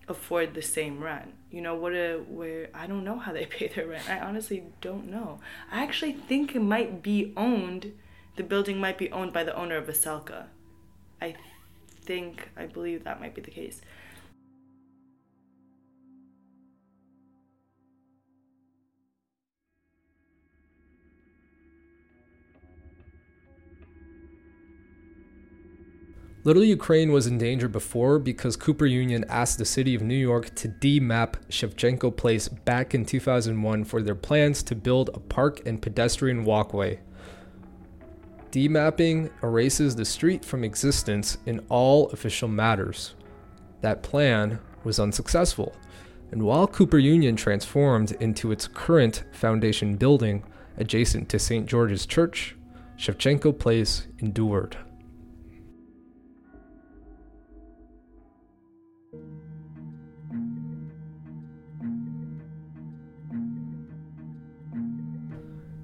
afford 0.09 0.55
the 0.55 0.62
same 0.62 1.01
rent? 1.01 1.33
You 1.53 1.61
know, 1.61 1.77
what 1.77 1.92
a 1.92 2.16
where 2.29 2.68
I 2.75 2.88
don't 2.88 3.05
know 3.05 3.20
how 3.20 3.33
they 3.33 3.46
pay 3.46 3.68
their 3.68 3.87
rent. 3.87 4.11
I 4.11 4.18
honestly 4.18 4.64
don't 4.81 5.09
know. 5.09 5.38
I 5.70 5.85
actually 5.85 6.12
think 6.12 6.57
it 6.57 6.61
might 6.61 7.05
be 7.05 7.33
owned 7.37 7.92
the 8.35 8.42
building 8.42 8.81
might 8.81 8.99
be 8.99 9.12
owned 9.12 9.33
by 9.33 9.44
the 9.44 9.55
owner 9.55 9.77
of 9.77 9.87
Veselka. 9.87 10.46
I 11.22 11.37
think 12.03 12.51
I 12.57 12.66
believe 12.66 13.05
that 13.05 13.20
might 13.20 13.37
be 13.37 13.42
the 13.42 13.53
case. 13.53 13.81
Little 26.47 26.63
Ukraine 26.63 27.11
was 27.11 27.27
in 27.27 27.39
danger 27.39 27.67
before 27.67 28.21
because 28.21 28.55
Cooper 28.55 28.87
Union 28.87 29.25
asked 29.29 29.59
the 29.59 29.65
city 29.65 29.97
of 29.97 30.03
New 30.03 30.15
York 30.15 30.55
to 30.55 30.69
demap 30.69 31.35
Shevchenko 31.49 32.17
Place 32.17 32.47
back 32.47 32.95
in 32.95 33.05
2001 33.05 33.83
for 33.83 34.01
their 34.01 34.15
plans 34.15 34.63
to 34.63 34.77
build 34.77 35.11
a 35.13 35.19
park 35.19 35.67
and 35.67 35.83
pedestrian 35.83 36.45
walkway. 36.45 37.01
Demapping 38.53 39.29
erases 39.43 39.97
the 39.97 40.05
street 40.05 40.45
from 40.45 40.63
existence 40.63 41.39
in 41.47 41.67
all 41.69 42.11
official 42.11 42.47
matters. 42.47 43.17
That 43.81 44.05
plan 44.05 44.61
was 44.85 45.01
unsuccessful, 45.01 45.75
and 46.31 46.45
while 46.45 46.69
Cooper 46.69 46.99
Union 46.99 47.35
transformed 47.35 48.13
into 48.21 48.53
its 48.53 48.69
current 48.69 49.25
foundation 49.33 49.97
building 49.97 50.45
adjacent 50.77 51.29
to 51.31 51.41
St. 51.41 51.67
George's 51.67 52.07
Church, 52.07 52.55
Shevchenko 52.97 53.59
Place 53.59 54.07
endured. 54.21 54.77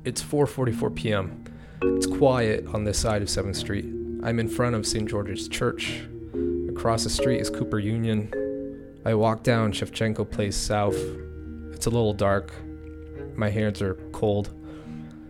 It's 0.04 0.20
4:44 0.20 0.94
p.m. 0.96 1.44
It's 1.80 2.08
quiet 2.08 2.66
on 2.74 2.82
this 2.82 2.98
side 2.98 3.22
of 3.22 3.28
7th 3.28 3.54
Street. 3.54 3.84
I'm 4.24 4.40
in 4.40 4.48
front 4.48 4.74
of 4.74 4.84
St. 4.84 5.08
George's 5.08 5.46
Church. 5.46 6.02
Across 6.68 7.04
the 7.04 7.10
street 7.10 7.40
is 7.40 7.48
Cooper 7.48 7.78
Union. 7.78 8.28
I 9.04 9.14
walk 9.14 9.44
down 9.44 9.70
Shevchenko 9.70 10.28
Place 10.28 10.56
South. 10.56 10.96
It's 11.72 11.86
a 11.86 11.90
little 11.90 12.14
dark. 12.14 12.52
My 13.36 13.48
hands 13.48 13.80
are 13.80 13.94
cold. 14.10 14.50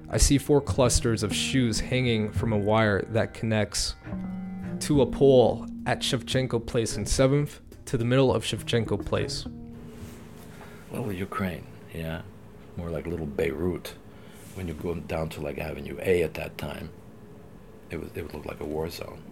I 0.08 0.16
see 0.16 0.38
four 0.38 0.62
clusters 0.62 1.22
of 1.22 1.34
shoes 1.34 1.78
hanging 1.78 2.32
from 2.32 2.54
a 2.54 2.58
wire 2.58 3.02
that 3.10 3.34
connects 3.34 3.94
to 4.80 5.02
a 5.02 5.06
pole 5.06 5.66
at 5.84 6.00
Shevchenko 6.00 6.64
Place 6.64 6.96
in 6.96 7.04
7th 7.04 7.58
to 7.84 7.98
the 7.98 8.06
middle 8.06 8.32
of 8.32 8.42
Shevchenko 8.42 9.04
Place. 9.04 9.44
Well, 10.90 11.12
Ukraine, 11.12 11.66
yeah. 11.92 12.22
More 12.78 12.88
like 12.88 13.06
little 13.06 13.26
Beirut 13.26 13.96
when 14.54 14.68
you 14.68 14.74
go 14.74 14.94
down 14.94 15.28
to 15.30 15.40
like 15.40 15.58
Avenue 15.58 15.98
A 16.02 16.22
at 16.22 16.34
that 16.34 16.58
time, 16.58 16.90
it 17.90 18.00
was 18.00 18.10
it 18.14 18.22
would 18.22 18.34
look 18.34 18.46
like 18.46 18.60
a 18.60 18.64
war 18.64 18.88
zone. 18.88 19.22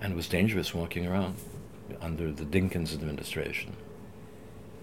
And 0.00 0.12
it 0.12 0.16
was 0.16 0.28
dangerous 0.28 0.74
walking 0.74 1.06
around 1.06 1.36
under 2.00 2.32
the 2.32 2.44
Dinkins 2.44 2.92
administration. 2.92 3.76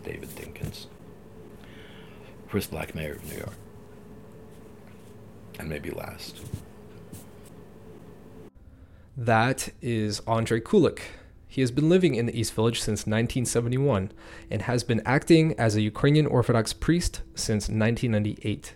David 0.04 0.30
Dinkins. 0.30 0.88
First 2.48 2.72
black 2.72 2.96
mayor 2.96 3.14
of 3.14 3.30
New 3.30 3.38
York. 3.38 3.56
And 5.60 5.70
maybe 5.70 5.92
last. 5.92 6.42
That 9.16 9.70
is 9.82 10.22
Andre 10.26 10.60
Kulik, 10.60 11.02
he 11.52 11.60
has 11.60 11.70
been 11.70 11.90
living 11.90 12.16
in 12.16 12.28
the 12.28 12.40
East 12.40 12.54
Village 12.54 12.80
since 12.80 13.02
1971 13.02 14.14
and 14.50 14.62
has 14.62 14.86
been 14.86 15.02
acting 15.06 15.54
as 15.60 15.76
a 15.76 15.82
Ukrainian 15.82 16.26
Orthodox 16.26 16.72
priest 16.72 17.24
since 17.36 17.64
1998. 17.64 18.74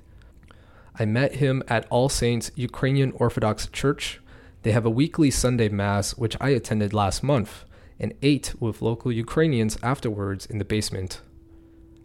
I 0.99 1.05
met 1.05 1.35
him 1.35 1.63
at 1.69 1.87
All 1.89 2.09
Saints 2.09 2.51
Ukrainian 2.53 3.13
Orthodox 3.13 3.67
Church. 3.67 4.19
They 4.63 4.73
have 4.73 4.85
a 4.85 4.89
weekly 4.89 5.31
Sunday 5.31 5.69
Mass, 5.69 6.17
which 6.17 6.35
I 6.41 6.49
attended 6.49 6.93
last 6.93 7.23
month, 7.23 7.63
and 7.97 8.13
ate 8.21 8.53
with 8.59 8.81
local 8.81 9.09
Ukrainians 9.09 9.77
afterwards 9.81 10.45
in 10.45 10.57
the 10.57 10.65
basement. 10.65 11.21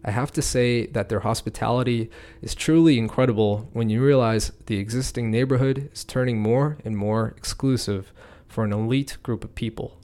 I 0.05 0.13
have 0.13 0.31
to 0.35 0.41
say 0.41 0.87
that 0.87 1.09
their 1.09 1.21
hospitality 1.21 2.11
is 2.43 2.55
truly 2.55 2.97
incredible 2.97 3.69
when 3.73 3.91
you 3.91 4.05
realize 4.05 4.53
the 4.67 4.79
existing 4.79 5.33
neighborhood 5.33 5.91
is 5.93 6.05
turning 6.05 6.39
more 6.39 6.79
and 6.85 6.97
more 6.97 7.35
exclusive 7.37 8.13
for 8.47 8.63
an 8.63 8.73
elite 8.73 9.17
group 9.25 9.43
of 9.43 9.57
people. 9.57 10.00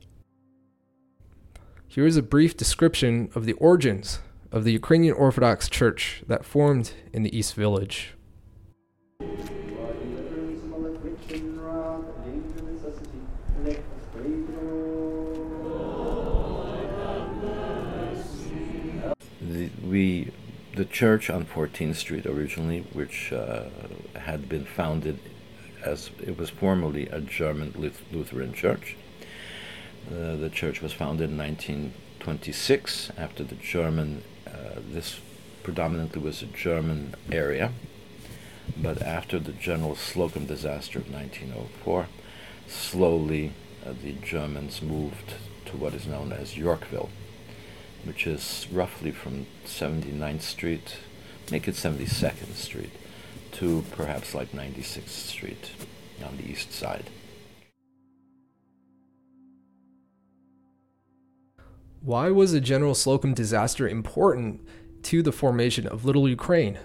Here 1.96 2.06
is 2.06 2.18
a 2.18 2.22
brief 2.22 2.54
description 2.54 3.30
of 3.34 3.46
the 3.46 3.54
origins 3.54 4.18
of 4.52 4.64
the 4.64 4.72
Ukrainian 4.72 5.14
Orthodox 5.14 5.66
Church 5.70 6.22
that 6.26 6.44
formed 6.44 6.92
in 7.10 7.22
the 7.22 7.34
East 7.34 7.54
Village. 7.54 8.12
The, 19.40 19.70
we, 19.82 20.32
the 20.74 20.84
church 20.84 21.30
on 21.30 21.46
14th 21.46 21.94
Street 21.96 22.26
originally, 22.26 22.86
which 22.92 23.32
uh, 23.32 23.70
had 24.16 24.50
been 24.50 24.66
founded 24.66 25.18
as 25.82 26.10
it 26.20 26.36
was 26.36 26.50
formerly 26.50 27.06
a 27.06 27.22
German 27.22 27.72
Lutheran 28.12 28.52
church. 28.52 28.98
Uh, 30.08 30.36
the 30.36 30.50
church 30.50 30.80
was 30.80 30.92
founded 30.92 31.30
in 31.30 31.36
1926 31.36 33.10
after 33.18 33.42
the 33.42 33.56
German, 33.56 34.22
uh, 34.46 34.78
this 34.92 35.18
predominantly 35.64 36.22
was 36.22 36.42
a 36.42 36.46
German 36.46 37.14
area, 37.32 37.72
but 38.76 39.02
after 39.02 39.40
the 39.40 39.50
general 39.50 39.96
Slocum 39.96 40.46
disaster 40.46 41.00
of 41.00 41.10
1904, 41.12 42.06
slowly 42.68 43.52
uh, 43.84 43.94
the 44.00 44.12
Germans 44.12 44.80
moved 44.80 45.34
to 45.64 45.76
what 45.76 45.92
is 45.92 46.06
known 46.06 46.32
as 46.32 46.56
Yorkville, 46.56 47.10
which 48.04 48.28
is 48.28 48.68
roughly 48.70 49.10
from 49.10 49.46
79th 49.64 50.42
Street, 50.42 50.98
make 51.50 51.66
it 51.66 51.74
72nd 51.74 52.54
Street, 52.54 52.92
to 53.52 53.84
perhaps 53.90 54.34
like 54.34 54.52
96th 54.52 55.08
Street 55.08 55.70
on 56.24 56.36
the 56.36 56.48
east 56.48 56.72
side. 56.72 57.10
Why 62.06 62.30
was 62.30 62.52
the 62.52 62.60
General 62.60 62.94
Slocum 62.94 63.34
disaster 63.34 63.88
important 63.88 64.60
to 65.02 65.24
the 65.24 65.32
formation 65.32 65.88
of 65.88 66.04
Little 66.04 66.28
Ukraine? 66.28 66.78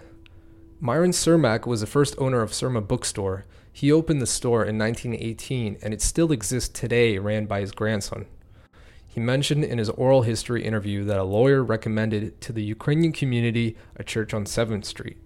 Myron 0.79 1.11
Surmach 1.11 1.67
was 1.67 1.81
the 1.81 1.85
first 1.85 2.15
owner 2.17 2.41
of 2.41 2.49
Surma 2.49 2.81
Bookstore. 2.81 3.45
He 3.71 3.91
opened 3.91 4.19
the 4.19 4.25
store 4.25 4.65
in 4.65 4.79
1918 4.79 5.77
and 5.83 5.93
it 5.93 6.01
still 6.01 6.31
exists 6.31 6.69
today, 6.69 7.19
ran 7.19 7.45
by 7.45 7.59
his 7.59 7.71
grandson. 7.71 8.25
He 9.05 9.19
mentioned 9.19 9.63
in 9.63 9.77
his 9.77 9.91
oral 9.91 10.23
history 10.23 10.65
interview 10.65 11.03
that 11.03 11.19
a 11.19 11.23
lawyer 11.23 11.63
recommended 11.63 12.41
to 12.41 12.51
the 12.51 12.63
Ukrainian 12.63 13.13
community 13.13 13.77
a 13.97 14.03
church 14.03 14.33
on 14.33 14.45
7th 14.45 14.85
Street. 14.85 15.17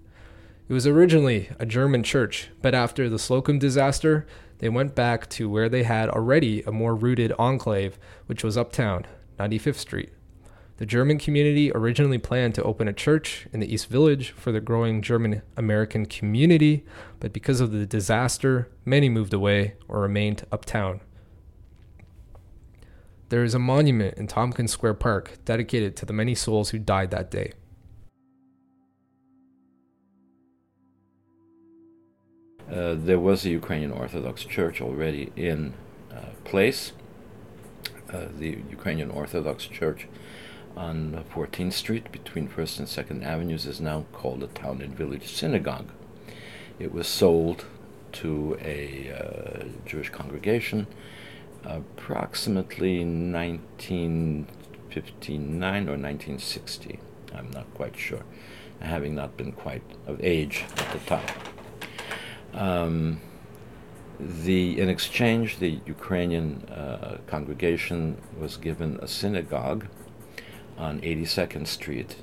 It 0.68 0.74
was 0.74 0.86
originally 0.86 1.52
a 1.58 1.66
German 1.66 2.04
church, 2.04 2.50
but 2.62 2.76
after 2.76 3.08
the 3.08 3.18
Slocum 3.18 3.60
disaster, 3.60 4.28
they 4.58 4.68
went 4.68 4.94
back 4.94 5.30
to 5.30 5.50
where 5.50 5.70
they 5.70 5.84
had 5.84 6.10
already 6.10 6.64
a 6.64 6.72
more 6.74 6.96
rooted 6.96 7.32
enclave, 7.40 7.98
which 8.26 8.44
was 8.44 8.58
uptown, 8.58 9.06
95th 9.40 9.76
Street. 9.76 10.12
The 10.78 10.86
German 10.86 11.18
community 11.18 11.72
originally 11.74 12.18
planned 12.18 12.54
to 12.56 12.64
open 12.64 12.90
a 12.90 12.94
church 12.94 13.48
in 13.54 13.62
the 13.62 13.74
East 13.74 13.88
Village 13.88 14.32
for 14.32 14.52
the 14.52 14.60
growing 14.60 15.02
German 15.02 15.42
American 15.56 16.06
community, 16.06 16.86
but 17.22 17.32
because 17.32 17.62
of 17.62 17.72
the 17.72 17.86
disaster, 17.86 18.70
many 18.84 19.08
moved 19.08 19.34
away 19.34 19.76
or 19.88 20.02
remained 20.02 20.46
uptown. 20.52 21.00
There 23.30 23.44
is 23.44 23.56
a 23.56 23.60
monument 23.60 24.18
in 24.18 24.28
Tompkins 24.28 24.72
Square 24.72 24.96
Park 24.96 25.38
dedicated 25.46 25.96
to 25.98 26.06
the 26.06 26.14
many 26.14 26.36
souls 26.36 26.72
who 26.72 26.80
died 26.80 27.10
that 27.12 27.32
day. 27.32 27.54
Uh, 32.70 32.96
there 32.98 33.20
was 33.20 33.46
a 33.46 33.50
Ukrainian 33.50 33.92
Orthodox 33.92 34.44
Church 34.44 34.82
already 34.82 35.32
in 35.36 35.74
uh, 36.12 36.32
place. 36.44 36.92
Uh, 38.16 38.28
the 38.40 38.60
Ukrainian 38.70 39.12
Orthodox 39.12 39.66
Church 39.66 40.08
on 40.78 41.26
14th 41.34 41.74
Street 41.74 42.10
between 42.14 42.48
1st 42.48 42.80
and 42.80 42.88
2nd 42.88 43.26
Avenues 43.26 43.66
is 43.66 43.82
now 43.82 44.06
called 44.14 44.40
the 44.40 44.48
Town 44.48 44.82
and 44.82 44.96
Village 44.96 45.34
Synagogue. 45.34 45.90
It 46.80 46.94
was 46.94 47.08
sold 47.08 47.66
to 48.14 48.58
a 48.62 49.12
uh, 49.12 49.66
Jewish 49.86 50.12
congregation 50.12 50.88
approximately 51.66 53.00
1959 53.00 55.90
or 55.90 55.98
1960. 55.98 57.00
I'm 57.34 57.52
not 57.52 57.66
quite 57.74 57.98
sure, 57.98 58.24
having 58.80 59.16
not 59.16 59.36
been 59.36 59.52
quite 59.52 59.84
of 60.08 60.24
age 60.24 60.64
at 60.78 60.90
the 60.94 61.00
time. 61.00 61.28
Um, 62.54 63.20
the, 64.20 64.80
in 64.80 64.90
exchange, 64.90 65.60
the 65.60 65.80
Ukrainian 65.86 66.64
uh, 66.70 67.18
congregation 67.28 68.22
was 68.40 68.58
given 68.58 68.98
a 69.02 69.08
synagogue 69.08 69.88
on 70.78 71.02
82nd 71.02 71.68
Street 71.68 72.18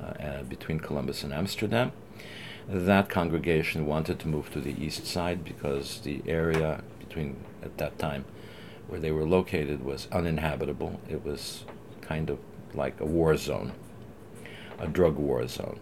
uh, 0.00 0.06
uh, 0.06 0.42
between 0.42 0.78
Columbus 0.80 1.22
and 1.22 1.32
Amsterdam. 1.32 1.92
That 2.68 3.08
congregation 3.08 3.86
wanted 3.86 4.18
to 4.20 4.28
move 4.28 4.50
to 4.52 4.60
the 4.60 4.74
east 4.82 5.06
side 5.06 5.42
because 5.42 6.00
the 6.00 6.22
area 6.26 6.82
between, 6.98 7.36
at 7.62 7.78
that 7.78 7.98
time, 7.98 8.26
where 8.86 9.00
they 9.00 9.12
were 9.12 9.26
located 9.26 9.82
was 9.82 10.06
uninhabitable. 10.12 11.00
It 11.08 11.24
was 11.24 11.64
kind 12.02 12.28
of 12.28 12.38
like 12.74 13.00
a 13.00 13.06
war 13.06 13.36
zone, 13.36 13.72
a 14.78 14.86
drug 14.86 15.16
war 15.16 15.46
zone. 15.46 15.80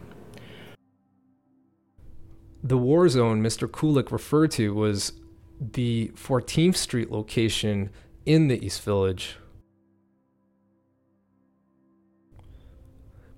The 2.63 2.79
war 2.79 3.09
zone 3.09 3.43
Mr. 3.43 3.69
Kulik 3.69 4.11
referred 4.11 4.51
to 4.53 4.75
was 4.75 5.13
the 5.61 6.11
14th 6.14 6.77
Street 6.77 7.11
location 7.11 7.90
in 8.25 8.49
the 8.49 8.64
East 8.64 8.83
Village. 8.83 9.37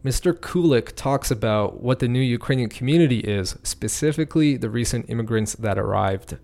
Mr. 0.04 0.32
Kulik 0.32 0.94
talks 0.94 1.30
about 1.30 1.82
what 1.82 1.98
the 1.98 2.08
new 2.08 2.20
Ukrainian 2.20 2.68
community 2.68 3.18
is, 3.18 3.56
specifically 3.62 4.56
the 4.56 4.70
recent 4.70 5.10
immigrants 5.10 5.54
that 5.56 5.78
arrived. 5.78 6.38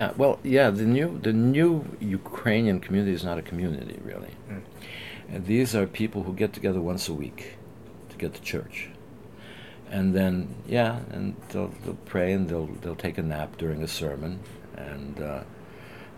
Uh, 0.00 0.12
well, 0.16 0.40
yeah, 0.42 0.68
the 0.68 0.84
new 0.84 1.18
the 1.22 1.32
new 1.32 1.84
Ukrainian 2.00 2.80
community 2.80 3.14
is 3.14 3.22
not 3.22 3.38
a 3.38 3.42
community 3.42 4.00
really. 4.02 4.34
Mm. 4.50 4.62
And 5.28 5.46
these 5.46 5.76
are 5.76 5.86
people 5.86 6.24
who 6.24 6.34
get 6.34 6.52
together 6.52 6.80
once 6.80 7.08
a 7.08 7.12
week 7.12 7.56
to 8.10 8.16
get 8.16 8.34
to 8.34 8.42
church 8.42 8.90
and 9.92 10.14
then 10.14 10.48
yeah, 10.66 11.00
and 11.10 11.36
they'll, 11.50 11.68
they'll 11.84 11.94
pray 12.06 12.32
and 12.32 12.48
they'll 12.48 12.66
they'll 12.80 12.96
take 12.96 13.18
a 13.18 13.22
nap 13.22 13.58
during 13.58 13.82
a 13.82 13.88
sermon, 13.88 14.40
and 14.82 15.20
uh, 15.20 15.42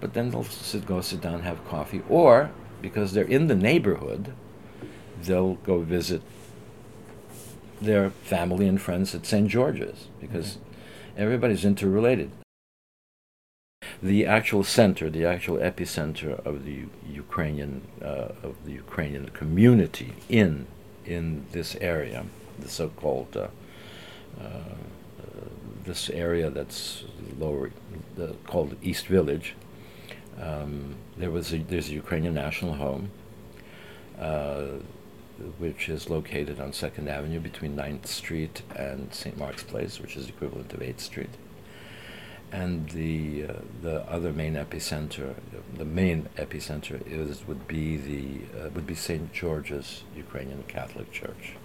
but 0.00 0.12
then 0.12 0.30
they'll 0.30 0.44
sit, 0.44 0.86
go 0.86 1.00
sit 1.00 1.20
down, 1.20 1.42
have 1.42 1.66
coffee, 1.66 2.02
or 2.08 2.50
because 2.82 3.12
they're 3.12 3.24
in 3.24 3.46
the 3.46 3.54
neighborhood, 3.54 4.34
they'll 5.22 5.54
go 5.54 5.80
visit 5.80 6.22
their 7.80 8.10
family 8.10 8.68
and 8.68 8.80
friends 8.80 9.14
at 9.14 9.26
St. 9.26 9.48
George's 9.48 10.08
because 10.20 10.56
mm-hmm. 10.56 11.22
everybody's 11.22 11.64
interrelated. 11.64 12.30
The 14.02 14.26
actual 14.26 14.64
center, 14.64 15.08
the 15.08 15.24
actual 15.24 15.56
epicenter 15.56 16.44
of 16.44 16.64
the 16.64 16.84
Ukrainian 17.08 17.82
uh, 18.02 18.32
of 18.42 18.56
the 18.64 18.72
Ukrainian 18.72 19.30
community 19.30 20.14
in 20.28 20.66
in 21.04 21.46
this 21.52 21.76
area, 21.76 22.24
the 22.58 22.68
so-called 22.68 23.36
uh, 23.36 23.48
uh, 24.40 24.74
this 25.84 26.10
area 26.10 26.50
that's 26.50 27.04
lower, 27.38 27.70
the, 28.16 28.34
called 28.46 28.76
East 28.82 29.06
Village. 29.06 29.54
Um, 30.40 30.96
there 31.16 31.30
was 31.30 31.52
a, 31.52 31.58
there's 31.58 31.88
a 31.88 31.94
Ukrainian 31.94 32.34
National 32.34 32.74
Home, 32.74 33.10
uh, 34.18 34.66
which 35.58 35.88
is 35.88 36.10
located 36.10 36.60
on 36.60 36.72
Second 36.72 37.08
Avenue 37.08 37.40
between 37.40 37.76
9th 37.76 38.06
Street 38.06 38.62
and 38.76 39.12
St. 39.12 39.36
Mark's 39.36 39.62
Place, 39.62 40.00
which 40.00 40.16
is 40.16 40.28
equivalent 40.28 40.72
of 40.72 40.80
8th 40.80 41.00
Street. 41.00 41.30
And 42.52 42.88
the 42.90 43.46
uh, 43.48 43.52
the 43.82 44.02
other 44.08 44.32
main 44.32 44.54
epicenter, 44.54 45.34
the 45.76 45.84
main 45.84 46.28
epicenter 46.36 47.04
is 47.04 47.44
would 47.48 47.66
be 47.66 47.96
the 47.96 48.66
uh, 48.66 48.68
would 48.70 48.86
be 48.86 48.94
St. 48.94 49.32
George's 49.32 50.04
Ukrainian 50.16 50.62
Catholic 50.68 51.10
Church. 51.10 51.56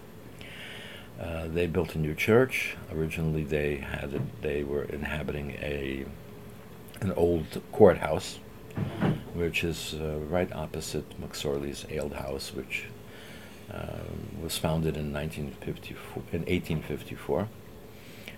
Uh, 1.20 1.48
they 1.48 1.68
built 1.68 1.96
a 1.96 2.00
new 2.00 2.16
church. 2.16 2.78
Originally, 2.94 3.44
they 3.44 3.76
had 3.76 4.14
it, 4.14 4.42
they 4.42 4.64
were 4.64 4.84
inhabiting 4.84 5.52
a 5.62 6.06
an 7.02 7.12
old 7.14 7.62
courthouse, 7.72 8.40
which 9.34 9.64
is 9.64 9.96
uh, 9.96 10.20
right 10.30 10.52
opposite 10.54 11.20
McSorley's 11.22 11.86
Ale 11.90 12.10
House, 12.10 12.54
which 12.54 12.86
uh, 13.74 14.04
was 14.42 14.58
founded 14.58 14.98
in 14.98 15.14
1954, 15.14 16.24
in 16.32 16.40
1854, 16.40 17.48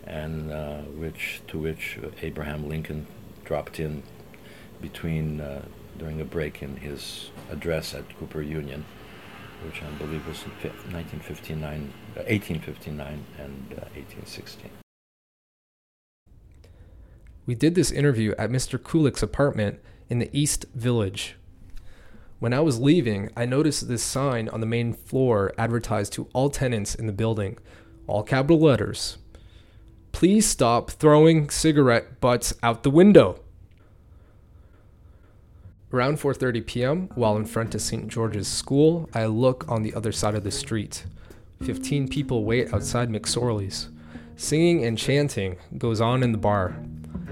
and 0.06 0.52
uh, 0.52 0.78
which 0.98 1.42
to 1.48 1.58
which 1.58 1.98
Abraham 2.22 2.68
Lincoln 2.68 3.08
dropped 3.46 3.80
in 3.80 4.04
between 4.82 5.42
uh, 5.42 5.64
during 5.98 6.22
a 6.22 6.26
break 6.26 6.62
in 6.62 6.78
his 6.78 7.30
address 7.50 7.94
at 7.94 8.18
Cooper 8.18 8.42
Union 8.42 8.86
which 9.64 9.82
I 9.84 9.90
believe 9.98 10.26
was 10.28 10.42
1959, 10.92 11.94
1859 12.16 13.08
uh, 13.08 13.44
and 13.44 13.74
uh, 13.74 13.86
1816. 13.94 14.70
We 17.52 17.56
did 17.56 17.76
this 17.76 17.92
interview 17.92 18.34
at 18.38 18.50
Mr. 18.50 18.80
Kulik's 18.80 19.22
apartment 19.22 19.82
in 20.10 20.20
the 20.20 20.30
East 20.32 20.68
Village. 20.74 21.36
When 22.40 22.54
I 22.54 22.62
was 22.62 22.80
leaving, 22.80 23.30
I 23.36 23.46
noticed 23.46 23.90
this 23.90 24.02
sign 24.02 24.48
on 24.48 24.62
the 24.62 24.66
main 24.66 24.94
floor 24.94 25.52
advertised 25.58 26.14
to 26.14 26.30
all 26.32 26.50
tenants 26.50 26.96
in 26.96 27.08
the 27.08 27.12
building, 27.12 27.58
all 28.08 28.24
capital 28.24 28.58
letters. 28.58 29.18
Please 30.14 30.48
stop 30.48 30.92
throwing 30.92 31.50
cigarette 31.50 32.22
butts 32.22 32.54
out 32.64 32.84
the 32.84 32.90
window. 32.90 33.42
Around 35.92 36.20
4:30 36.20 36.66
p.m., 36.66 37.10
while 37.16 37.36
in 37.36 37.44
front 37.44 37.76
of 37.76 37.82
St. 37.82 38.08
George's 38.08 38.48
School, 38.48 39.10
I 39.14 39.26
look 39.26 39.66
on 39.68 39.84
the 39.84 39.94
other 39.94 40.14
side 40.14 40.36
of 40.36 40.46
the 40.46 40.52
street. 40.52 41.04
15 41.64 42.08
people 42.08 42.46
wait 42.46 42.74
outside 42.74 43.10
McSorley's. 43.10 43.90
Singing 44.38 44.86
and 44.86 44.98
chanting 44.98 45.58
goes 45.78 46.00
on 46.00 46.24
in 46.24 46.32
the 46.32 46.38
bar. 46.38 46.78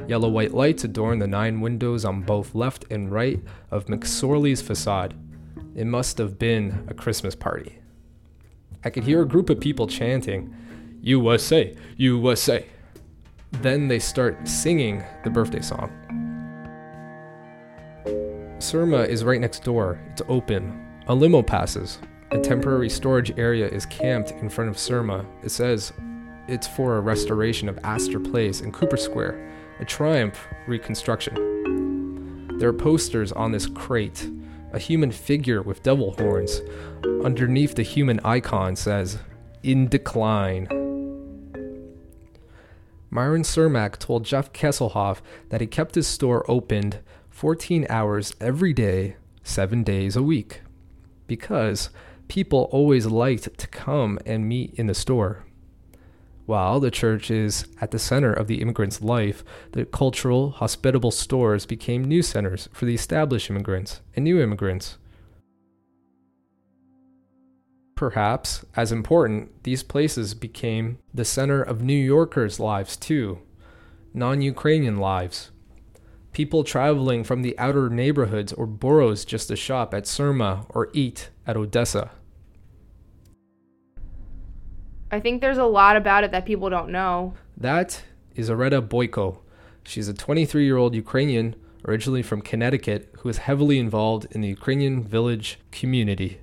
Yellow 0.10 0.28
white 0.28 0.56
lights 0.56 0.84
adorn 0.84 1.20
the 1.20 1.28
nine 1.28 1.62
windows 1.62 2.04
on 2.04 2.24
both 2.24 2.56
left 2.56 2.84
and 2.90 3.12
right 3.12 3.40
of 3.70 3.86
McSorley's 3.86 4.60
facade. 4.60 5.14
It 5.76 5.86
must 5.86 6.18
have 6.18 6.40
been 6.40 6.84
a 6.88 6.96
Christmas 6.96 7.36
party. 7.36 7.78
I 8.84 8.90
could 8.90 9.04
hear 9.04 9.22
a 9.22 9.28
group 9.28 9.52
of 9.52 9.60
people 9.60 9.86
chanting, 9.86 10.52
USA, 11.04 11.76
USA. 11.98 12.66
Then 13.52 13.88
they 13.88 14.00
start 14.00 14.48
singing 14.48 15.04
the 15.24 15.30
birthday 15.30 15.62
song. 15.62 15.92
Surma 18.58 19.08
is 19.08 19.24
right 19.24 19.40
next 19.40 19.64
door. 19.64 20.02
It's 20.10 20.24
open. 20.28 20.88
A 21.06 21.14
limo 21.14 21.44
passes. 21.44 22.00
A 22.32 22.40
temporary 22.40 22.90
storage 22.90 23.38
area 23.38 23.68
is 23.68 23.86
camped 23.86 24.32
in 24.32 24.50
front 24.50 24.72
of 24.72 24.76
Surma. 24.76 25.24
It 25.44 25.52
says 25.52 25.94
it's 26.48 26.68
for 26.68 26.98
a 26.98 27.02
restoration 27.02 27.70
of 27.70 27.78
Astor 27.84 28.20
Place 28.20 28.62
and 28.62 28.74
Cooper 28.74 28.98
Square, 28.98 29.46
a 29.80 29.86
Triumph 29.86 30.48
reconstruction. 30.68 32.58
There 32.60 32.70
are 32.70 32.74
posters 32.74 33.32
on 33.32 33.52
this 33.52 33.66
crate. 33.68 34.30
A 34.74 34.80
human 34.80 35.12
figure 35.12 35.62
with 35.62 35.82
devil 35.82 36.12
horns. 36.12 36.62
Underneath 37.24 37.76
the 37.76 37.84
human 37.84 38.20
icon 38.24 38.76
says, 38.76 39.18
In 39.64 39.88
decline. 39.88 40.68
Myron 43.10 43.42
Surmach 43.42 43.98
told 43.98 44.26
Jeff 44.26 44.54
Kisseloff 44.54 45.22
that 45.50 45.62
he 45.62 45.68
kept 45.68 45.96
his 45.96 46.06
store 46.06 46.50
opened 46.52 47.00
14 47.30 47.88
hours 47.90 48.36
every 48.40 48.74
day, 48.74 49.16
seven 49.42 49.82
days 49.84 50.16
a 50.16 50.22
week, 50.22 50.62
because 51.26 51.90
people 52.28 52.70
always 52.72 53.08
liked 53.08 53.58
to 53.58 53.68
come 53.68 54.20
and 54.26 54.48
meet 54.48 54.74
in 54.76 54.86
the 54.86 54.94
store. 54.94 55.46
While 56.50 56.80
the 56.80 56.90
church 56.90 57.30
is 57.30 57.68
at 57.80 57.92
the 57.92 58.00
center 58.00 58.34
of 58.34 58.48
the 58.48 58.60
immigrant's 58.60 59.04
life, 59.04 59.44
the 59.74 59.86
cultural, 59.86 60.50
hospitable 60.50 61.12
stores 61.12 61.68
became 61.68 62.04
new 62.04 62.24
centers 62.24 62.68
for 62.74 62.86
the 62.86 62.96
established 62.96 63.52
immigrants 63.52 64.02
and 64.16 64.24
new 64.24 64.42
immigrants. 64.42 64.98
Perhaps, 67.94 68.66
as 68.76 68.92
important, 68.92 69.62
these 69.62 69.84
places 69.84 70.34
became 70.34 70.98
the 71.14 71.24
center 71.24 71.62
of 71.62 71.84
New 71.84 71.94
Yorkers' 71.94 72.60
lives 72.60 72.98
too, 72.98 73.42
non 74.16 74.42
Ukrainian 74.42 74.98
lives 74.98 75.52
people 76.32 76.64
traveling 76.64 77.24
from 77.24 77.44
the 77.44 77.58
outer 77.60 77.90
neighborhoods 77.90 78.54
or 78.54 78.66
boroughs 78.66 79.24
just 79.24 79.50
to 79.50 79.56
shop 79.56 79.94
at 79.94 80.06
Surma 80.06 80.66
or 80.70 80.90
eat 80.94 81.30
at 81.46 81.58
Odessa. 81.58 82.10
I 85.12 85.20
think 85.20 85.42
there's 85.42 85.58
a 85.58 85.66
lot 85.66 85.96
about 85.96 86.24
it 86.24 86.32
that 86.32 86.46
people 86.46 86.70
don't 86.70 86.90
know. 86.90 87.34
That 87.58 88.04
is 88.36 88.50
Areta 88.50 88.86
Boyko. 88.86 89.40
She's 89.84 90.08
a 90.08 90.14
23 90.14 90.66
year 90.66 90.78
old 90.78 90.94
Ukrainian, 90.94 91.56
originally 91.88 92.22
from 92.22 92.42
Connecticut, 92.42 93.14
who 93.20 93.30
is 93.30 93.40
heavily 93.40 93.80
involved 93.80 94.28
in 94.32 94.42
the 94.42 94.48
Ukrainian 94.48 95.04
village 95.04 95.60
community. 95.72 96.40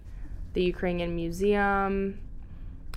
The 0.55 0.65
Ukrainian 0.65 1.15
Museum. 1.15 2.19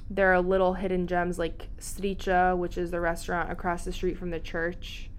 There 0.10 0.34
are 0.34 0.42
little 0.42 0.74
hidden 0.74 1.06
gems 1.06 1.38
like 1.38 1.68
Streecha, 1.80 2.58
which 2.58 2.80
is 2.80 2.90
the 2.90 3.00
restaurant 3.00 3.52
across 3.52 3.86
the 3.86 3.92
street 3.92 4.18
from 4.18 4.32
the 4.32 4.40
church. 4.40 5.10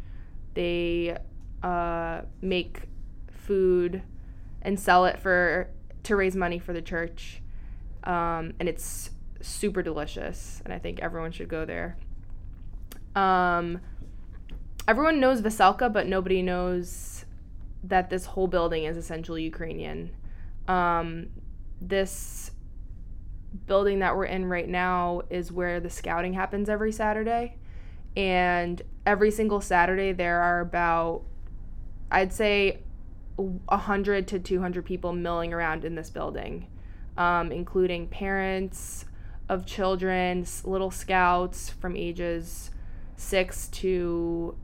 They 0.54 1.16
uh, 1.62 2.22
make 2.42 2.82
food 3.30 4.02
and 4.62 4.80
sell 4.80 5.04
it 5.04 5.20
for 5.20 5.70
to 6.02 6.16
raise 6.16 6.34
money 6.34 6.58
for 6.58 6.72
the 6.72 6.82
church. 6.82 7.40
Um, 8.02 8.54
and 8.58 8.68
it's 8.68 9.10
super 9.40 9.82
delicious, 9.82 10.60
and 10.64 10.72
I 10.72 10.78
think 10.78 11.00
everyone 11.00 11.32
should 11.32 11.48
go 11.48 11.64
there. 11.64 11.96
Um, 13.14 13.80
everyone 14.86 15.20
knows 15.20 15.42
Veselka, 15.42 15.92
but 15.92 16.06
nobody 16.06 16.42
knows 16.42 17.24
that 17.84 18.10
this 18.10 18.26
whole 18.26 18.46
building 18.46 18.84
is 18.84 18.96
essentially 18.96 19.42
Ukrainian. 19.42 20.10
Um, 20.68 21.28
this 21.80 22.50
building 23.66 24.00
that 24.00 24.16
we're 24.16 24.26
in 24.26 24.44
right 24.44 24.68
now 24.68 25.22
is 25.30 25.50
where 25.50 25.80
the 25.80 25.90
scouting 25.90 26.34
happens 26.34 26.68
every 26.68 26.92
Saturday. 26.92 27.56
And 28.16 28.82
every 29.06 29.30
single 29.30 29.60
Saturday, 29.60 30.12
there 30.12 30.40
are 30.40 30.60
about 30.60 31.22
I'd 32.10 32.32
say 32.32 32.80
100 33.36 34.28
to 34.28 34.38
200 34.38 34.84
people 34.84 35.12
milling 35.12 35.52
around 35.54 35.84
in 35.84 35.94
this 35.94 36.10
building, 36.10 36.66
um, 37.16 37.52
including 37.52 38.08
parents 38.08 39.04
of 39.50 39.66
children, 39.66 40.46
little 40.62 40.92
scouts 40.92 41.70
from 41.70 41.96
ages 41.96 42.70
6 43.16 43.66
to 43.66 44.56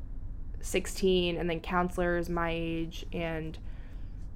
16, 0.61 1.37
and 1.37 1.51
then 1.51 1.59
counselors 1.59 2.31
my 2.31 2.53
age 2.55 3.05
and 3.12 3.59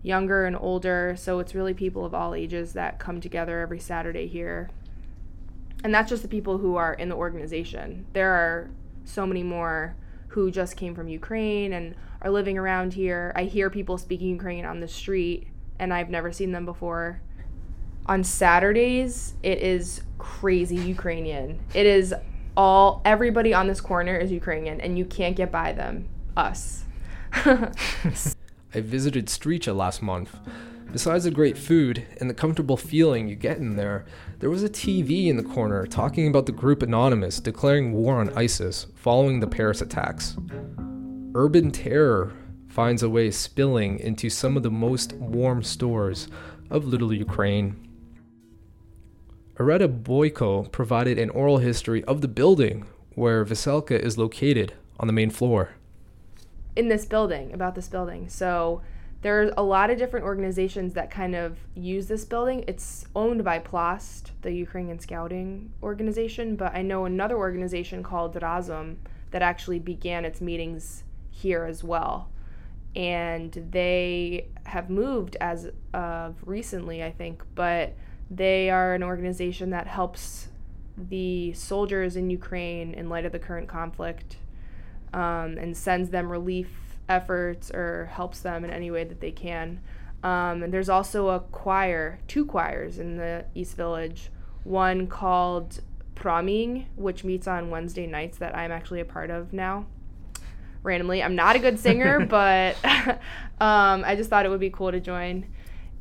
younger 0.03 0.47
and 0.47 0.57
older. 0.57 1.15
So 1.17 1.39
it's 1.39 1.55
really 1.55 1.73
people 1.73 2.05
of 2.05 2.15
all 2.15 2.35
ages 2.35 2.73
that 2.73 2.99
come 2.99 3.21
together 3.21 3.61
every 3.61 3.79
Saturday 3.79 4.27
here. 4.27 4.71
And 5.85 5.95
that's 5.95 6.11
just 6.11 6.23
the 6.23 6.29
people 6.29 6.59
who 6.59 6.75
are 6.75 6.95
in 6.95 7.09
the 7.09 7.15
organization. 7.15 8.07
There 8.13 8.33
are 8.33 8.71
so 9.05 9.27
many 9.27 9.45
more 9.45 9.95
who 10.29 10.51
just 10.51 10.77
came 10.77 10.97
from 10.97 11.07
Ukraine 11.07 11.73
and 11.73 11.95
are 12.23 12.31
living 12.31 12.59
around 12.59 12.95
here. 12.95 13.33
I 13.37 13.45
hear 13.45 13.71
people 13.71 13.99
speaking 13.99 14.31
Ukrainian 14.31 14.67
on 14.67 14.81
the 14.81 14.89
street, 14.89 15.47
and 15.79 15.95
I've 15.95 16.11
never 16.11 16.33
seen 16.33 16.51
them 16.51 16.65
before. 16.65 17.23
On 18.11 18.25
Saturdays, 18.25 19.35
it 19.45 19.59
is 19.59 20.03
crazy 20.19 20.75
Ukrainian. 20.75 21.61
It 21.75 21.87
is 21.87 22.13
all, 22.57 23.03
everybody 23.05 23.55
on 23.55 23.69
this 23.69 23.81
corner 23.81 24.17
is 24.17 24.33
Ukrainian, 24.33 24.81
and 24.81 24.99
you 24.99 25.05
can't 25.05 25.37
get 25.37 25.53
by 25.53 25.73
them. 25.73 26.09
Us. 26.37 26.83
I 27.33 27.71
visited 28.75 29.27
Streecha 29.27 29.77
last 29.77 30.03
month. 30.03 30.37
Besides 30.91 31.23
the 31.23 31.31
great 31.31 31.57
food 31.57 32.05
and 32.19 32.29
the 32.29 32.35
comfortable 32.35 32.77
feeling 32.77 33.29
you 33.29 33.37
get 33.37 33.59
in 33.59 33.77
there, 33.77 34.07
there 34.41 34.51
was 34.51 34.65
a 34.65 34.69
TV 34.69 35.29
in 35.29 35.37
the 35.37 35.45
corner 35.45 35.87
talking 35.87 36.27
about 36.27 36.47
the 36.47 36.53
group 36.53 36.83
Anonymous 36.83 37.39
declaring 37.39 37.93
war 37.93 38.17
on 38.17 38.37
ISIS 38.37 38.89
following 38.97 39.39
the 39.39 39.47
Paris 39.47 39.81
attacks 39.81 40.37
urban 41.37 41.71
terror 41.71 42.33
finds 42.67 43.05
a 43.05 43.09
way 43.09 43.31
spilling 43.31 44.01
into 44.01 44.29
some 44.29 44.57
of 44.57 44.65
the 44.65 44.71
most 44.71 45.13
warm 45.13 45.63
stores 45.63 46.27
of 46.71 46.85
Little 46.85 47.13
Ukraine. 47.13 47.87
Areta 49.61 50.03
Boyko 50.03 50.73
provided 50.73 51.19
an 51.19 51.29
oral 51.29 51.59
history 51.59 52.03
of 52.05 52.23
the 52.23 52.29
building 52.29 52.87
where 53.15 53.45
Veselka 53.45 53.93
is 54.01 54.17
located 54.17 54.73
on 54.99 55.07
the 55.07 55.13
main 55.13 55.29
floor. 55.29 55.73
In 56.77 56.89
this 56.89 57.05
building, 57.05 57.53
about 57.53 57.75
this 57.75 57.87
building. 57.87 58.31
So 58.31 58.81
there's 59.21 59.53
a 59.59 59.63
lot 59.63 59.91
of 59.91 59.99
different 59.99 60.25
organizations 60.25 60.95
that 60.95 61.11
kind 61.11 61.35
of 61.35 61.59
use 61.75 62.07
this 62.07 62.25
building. 62.25 62.65
It's 62.67 63.05
owned 63.15 63.45
by 63.45 63.59
Plast, 63.59 64.33
the 64.41 64.51
Ukrainian 64.51 64.99
Scouting 64.99 65.71
organization, 65.83 66.57
but 66.57 66.75
I 66.75 66.81
know 66.81 67.05
another 67.05 67.37
organization 67.37 68.03
called 68.03 68.35
Razom 68.37 68.97
that 69.31 69.43
actually 69.43 69.79
began 69.79 70.25
its 70.25 70.41
meetings 70.41 71.05
here 71.31 71.67
as 71.67 71.85
well. 71.85 72.31
And 72.97 73.53
they 73.71 74.49
have 74.65 74.89
moved 74.89 75.37
as 75.39 75.69
of 75.93 76.37
recently, 76.47 77.05
I 77.05 77.11
think, 77.11 77.43
but 77.55 77.93
they 78.31 78.71
are 78.71 78.95
an 78.95 79.03
organization 79.03 79.71
that 79.71 79.87
helps 79.87 80.49
the 80.97 81.53
soldiers 81.55 82.17
in 82.17 82.31
Ukraine 82.31 82.95
in 82.95 83.09
light 83.09 83.25
of 83.25 83.33
the 83.33 83.39
current 83.39 83.69
conflict 83.69 84.37
um, 85.13 85.57
and 85.59 85.77
sends 85.77 86.11
them 86.11 86.31
relief 86.31 86.71
efforts 87.09 87.71
or 87.71 88.11
helps 88.13 88.41
them 88.41 88.65
in 88.65 88.71
any 88.71 88.91
way 88.91 89.05
that 89.05 89.21
they 89.21 89.33
can. 89.33 89.81
Um, 90.23 90.63
and 90.63 90.73
there's 90.73 90.89
also 90.89 91.29
a 91.29 91.41
choir, 91.41 92.21
two 92.29 92.45
choirs 92.45 92.99
in 92.99 93.17
the 93.17 93.45
East 93.55 93.77
Village, 93.77 94.31
one 94.65 95.07
called 95.07 95.81
Promin, 96.15 96.87
which 96.97 97.25
meets 97.25 97.49
on 97.49 97.71
Wednesday 97.71 98.07
nights 98.07 98.39
that 98.39 98.55
I'm 98.55 98.71
actually 98.71 99.01
a 99.01 99.05
part 99.05 99.31
of 99.31 99.53
now 99.53 99.87
randomly. 100.83 101.23
I'm 101.23 101.35
not 101.35 101.57
a 101.57 101.59
good 101.59 101.79
singer, 101.79 102.25
but 102.27 102.77
um, 103.61 104.05
I 104.05 104.15
just 104.17 104.31
thought 104.31 104.45
it 104.45 104.49
would 104.49 104.61
be 104.61 104.71
cool 104.71 104.93
to 104.93 105.01
join. 105.01 105.47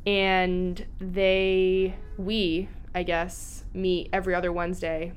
And 0.06 0.84
they 0.98 1.94
we, 2.20 2.68
I 2.94 3.02
guess, 3.02 3.64
meet 3.72 4.10
every 4.12 4.34
other 4.34 4.52
Wednesday 4.52 5.12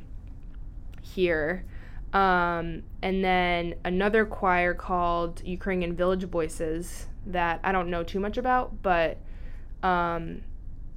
here. 1.01 1.66
Um, 2.14 2.84
and 3.01 3.24
then 3.24 3.76
another 3.84 4.26
choir 4.26 4.74
called 4.74 5.41
Ukrainian 5.43 5.95
Village 5.95 6.24
Voices 6.26 7.08
that 7.26 7.60
I 7.64 7.72
don't 7.72 7.89
know 7.89 8.04
too 8.04 8.20
much 8.20 8.38
about, 8.38 8.82
but 8.84 9.18
um, 9.82 10.41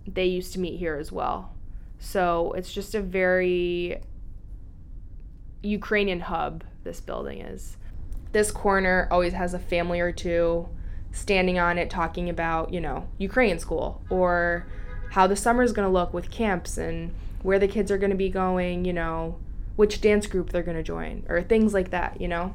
they 0.06 0.26
used 0.26 0.52
to 0.52 0.60
meet 0.60 0.78
here 0.78 0.96
as 0.96 1.10
well. 1.10 1.54
So 1.98 2.52
it's 2.52 2.72
just 2.72 2.94
a 2.94 3.00
very 3.00 4.00
Ukrainian 5.62 6.20
hub, 6.20 6.64
this 6.84 7.00
building 7.00 7.40
is. 7.40 7.78
This 8.32 8.50
corner 8.50 9.08
always 9.10 9.32
has 9.32 9.54
a 9.54 9.58
family 9.58 10.00
or 10.00 10.12
two 10.12 10.68
standing 11.10 11.58
on 11.58 11.78
it 11.78 11.88
talking 11.88 12.28
about, 12.28 12.72
you 12.72 12.80
know, 12.80 13.08
Ukrainian 13.18 13.58
school 13.58 14.02
or 14.10 14.66
how 15.16 15.26
the 15.26 15.34
summer 15.34 15.62
is 15.62 15.72
going 15.72 15.88
to 15.88 15.90
look 15.90 16.12
with 16.12 16.30
camps 16.30 16.76
and 16.76 17.10
where 17.42 17.58
the 17.58 17.66
kids 17.66 17.90
are 17.90 17.96
going 17.96 18.10
to 18.10 18.16
be 18.16 18.28
going, 18.28 18.84
you 18.84 18.92
know, 18.92 19.38
which 19.74 20.02
dance 20.02 20.26
group 20.26 20.50
they're 20.50 20.62
going 20.62 20.76
to 20.76 20.82
join 20.82 21.24
or 21.30 21.42
things 21.42 21.72
like 21.72 21.90
that, 21.90 22.20
you 22.20 22.28
know. 22.28 22.54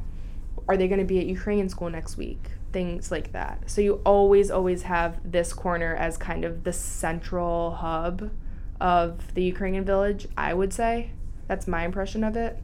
Are 0.67 0.77
they 0.77 0.87
going 0.87 0.99
to 0.99 1.05
be 1.05 1.17
at 1.19 1.25
Ukrainian 1.25 1.69
school 1.69 1.89
next 1.89 2.17
week? 2.17 2.51
Things 2.71 3.09
like 3.09 3.31
that. 3.31 3.63
So 3.65 3.81
you 3.81 3.95
always, 4.05 4.51
always 4.51 4.83
have 4.83 5.19
this 5.31 5.53
corner 5.53 5.95
as 5.95 6.17
kind 6.17 6.45
of 6.45 6.63
the 6.63 6.71
central 6.71 7.71
hub 7.71 8.29
of 8.79 9.33
the 9.33 9.41
Ukrainian 9.41 9.83
village, 9.83 10.27
I 10.37 10.53
would 10.53 10.71
say. 10.71 11.13
That's 11.47 11.67
my 11.67 11.83
impression 11.83 12.23
of 12.23 12.35
it. 12.35 12.59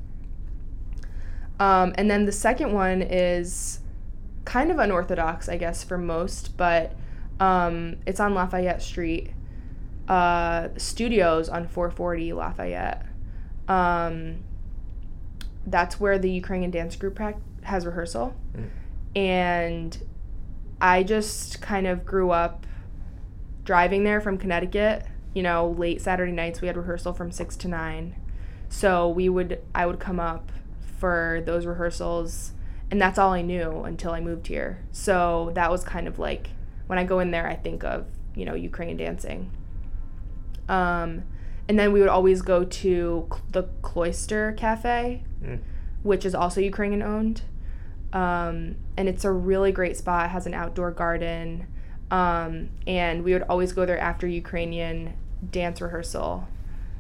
Um, 1.60 1.96
and 1.98 2.08
then 2.08 2.26
the 2.26 2.32
second 2.32 2.72
one 2.72 3.02
is 3.02 3.80
kind 4.46 4.70
of 4.70 4.78
unorthodox, 4.78 5.50
I 5.50 5.58
guess, 5.58 5.84
for 5.84 5.98
most, 5.98 6.56
but 6.56 6.94
um, 7.40 7.96
it's 8.06 8.20
on 8.20 8.36
Lafayette 8.36 8.84
Street. 8.84 9.32
Uh, 10.08 10.70
studios 10.78 11.50
on 11.50 11.68
440 11.68 12.34
Lafayette. 12.34 13.06
Um, 13.68 14.44
that's 15.66 16.00
where 16.00 16.18
the 16.18 16.32
Ukrainian 16.32 16.72
dance 16.72 16.96
group 16.96 17.20
has 17.64 17.86
rehearsal. 17.86 18.34
Mm. 18.56 18.70
And 19.16 20.04
I 20.80 21.04
just 21.04 21.62
kind 21.62 21.88
of 21.88 22.06
grew 22.06 22.32
up 22.32 22.66
driving 23.64 24.04
there 24.04 24.22
from 24.22 24.38
Connecticut. 24.38 25.06
You 25.34 25.44
know, 25.44 25.76
late 25.78 26.02
Saturday 26.02 26.32
nights 26.32 26.62
we 26.62 26.68
had 26.68 26.78
rehearsal 26.78 27.14
from 27.14 27.32
6 27.32 27.56
to 27.58 27.68
9. 27.68 28.16
So 28.70 29.10
we 29.10 29.30
would 29.30 29.62
I 29.76 29.86
would 29.86 30.00
come 30.00 30.20
up 30.20 30.52
for 31.00 31.44
those 31.46 31.66
rehearsals 31.66 32.54
and 32.90 33.02
that's 33.02 33.20
all 33.20 33.34
I 33.34 33.42
knew 33.42 33.84
until 33.84 34.12
I 34.12 34.22
moved 34.22 34.48
here. 34.48 34.84
So 34.92 35.52
that 35.54 35.70
was 35.70 35.84
kind 35.84 36.08
of 36.08 36.18
like 36.18 36.50
when 36.88 36.98
I 36.98 37.04
go 37.04 37.20
in 37.20 37.32
there 37.32 37.48
I 37.48 37.56
think 37.56 37.84
of, 37.84 38.08
you 38.36 38.46
know, 38.46 38.56
Ukrainian 38.56 38.98
dancing. 38.98 39.52
Um, 40.70 41.24
and 41.68 41.78
then 41.78 41.92
we 41.92 42.00
would 42.00 42.10
always 42.10 42.42
go 42.42 42.64
to 42.64 43.30
the 43.52 43.64
Cloister 43.82 44.54
Cafe, 44.54 45.24
mm. 45.44 45.60
which 46.04 46.26
is 46.26 46.34
also 46.34 46.62
Ukrainian 46.62 47.02
owned. 47.02 47.42
Um, 48.14 48.78
and 48.96 49.10
it's 49.10 49.26
a 49.26 49.32
really 49.32 49.72
great 49.72 49.98
spot. 49.98 50.26
It 50.26 50.30
has 50.30 50.46
an 50.46 50.54
outdoor 50.54 50.92
garden. 50.92 51.68
Um, 52.10 52.70
and 52.86 53.24
we 53.24 53.34
would 53.34 53.44
always 53.44 53.74
go 53.74 53.86
there 53.86 54.00
after 54.00 54.28
Ukrainian 54.28 55.14
dance 55.52 55.82
rehearsal. 55.82 56.48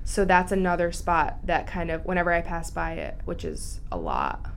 So 0.03 0.25
that's 0.25 0.51
another 0.51 0.91
spot 0.91 1.39
that 1.45 1.67
kind 1.67 1.91
of, 1.91 2.05
whenever 2.05 2.31
I 2.31 2.41
pass 2.41 2.71
by 2.71 2.93
it, 2.93 3.15
which 3.25 3.45
is 3.45 3.81
a 3.91 3.97
lot, 3.97 4.51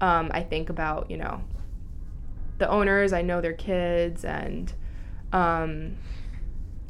um, 0.00 0.30
I 0.32 0.42
think 0.42 0.70
about, 0.70 1.10
you 1.10 1.16
know, 1.16 1.42
the 2.58 2.68
owners, 2.68 3.12
I 3.12 3.22
know 3.22 3.40
their 3.40 3.52
kids, 3.52 4.24
and 4.24 4.72
um, 5.32 5.96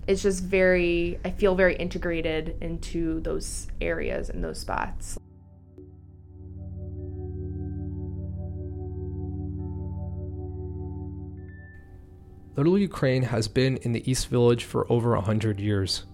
it's 0.06 0.22
just 0.22 0.42
very, 0.42 1.18
I 1.24 1.30
feel 1.30 1.54
very 1.54 1.76
integrated 1.76 2.56
into 2.60 3.20
those 3.20 3.68
areas 3.80 4.30
and 4.30 4.42
those 4.42 4.58
spots. 4.58 5.18
Little 12.56 12.78
Ukraine 12.78 13.22
has 13.22 13.48
been 13.48 13.78
in 13.78 13.92
the 13.92 14.08
East 14.10 14.28
Village 14.28 14.64
for 14.64 14.90
over 14.92 15.14
a 15.14 15.20
hundred 15.20 15.58
years. 15.58 16.04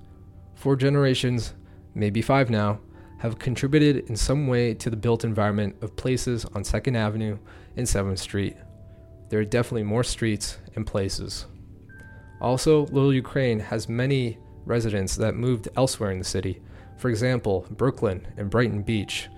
Four 0.55 0.77
generations 0.77 1.55
maybe 1.99 2.23
five 2.23 2.49
now, 2.49 2.81
have 3.19 3.39
contributed 3.39 4.09
in 4.09 4.17
some 4.17 4.47
way 4.47 4.73
to 4.73 4.89
the 4.89 4.97
built 4.97 5.25
environment 5.25 5.75
of 5.83 5.97
places 5.97 6.45
on 6.47 6.63
2nd 6.63 6.97
Avenue 6.97 7.37
and 7.77 7.87
7th 7.87 8.19
Street. 8.19 8.57
There 9.29 9.41
are 9.41 9.45
definitely 9.45 9.83
more 9.83 10.05
streets 10.05 10.59
and 10.77 10.87
places. 10.87 11.47
Also, 12.41 12.87
Little 12.87 13.13
Ukraine 13.13 13.59
has 13.61 13.89
many 13.89 14.39
residents 14.65 15.17
that 15.17 15.35
moved 15.35 15.69
elsewhere 15.77 16.11
in 16.11 16.19
the 16.19 16.25
city. 16.25 16.61
For 16.97 17.09
example, 17.11 17.67
Brooklyn 17.71 18.27
and 18.37 18.51
Brighton 18.51 18.83
Beach. 18.83 19.29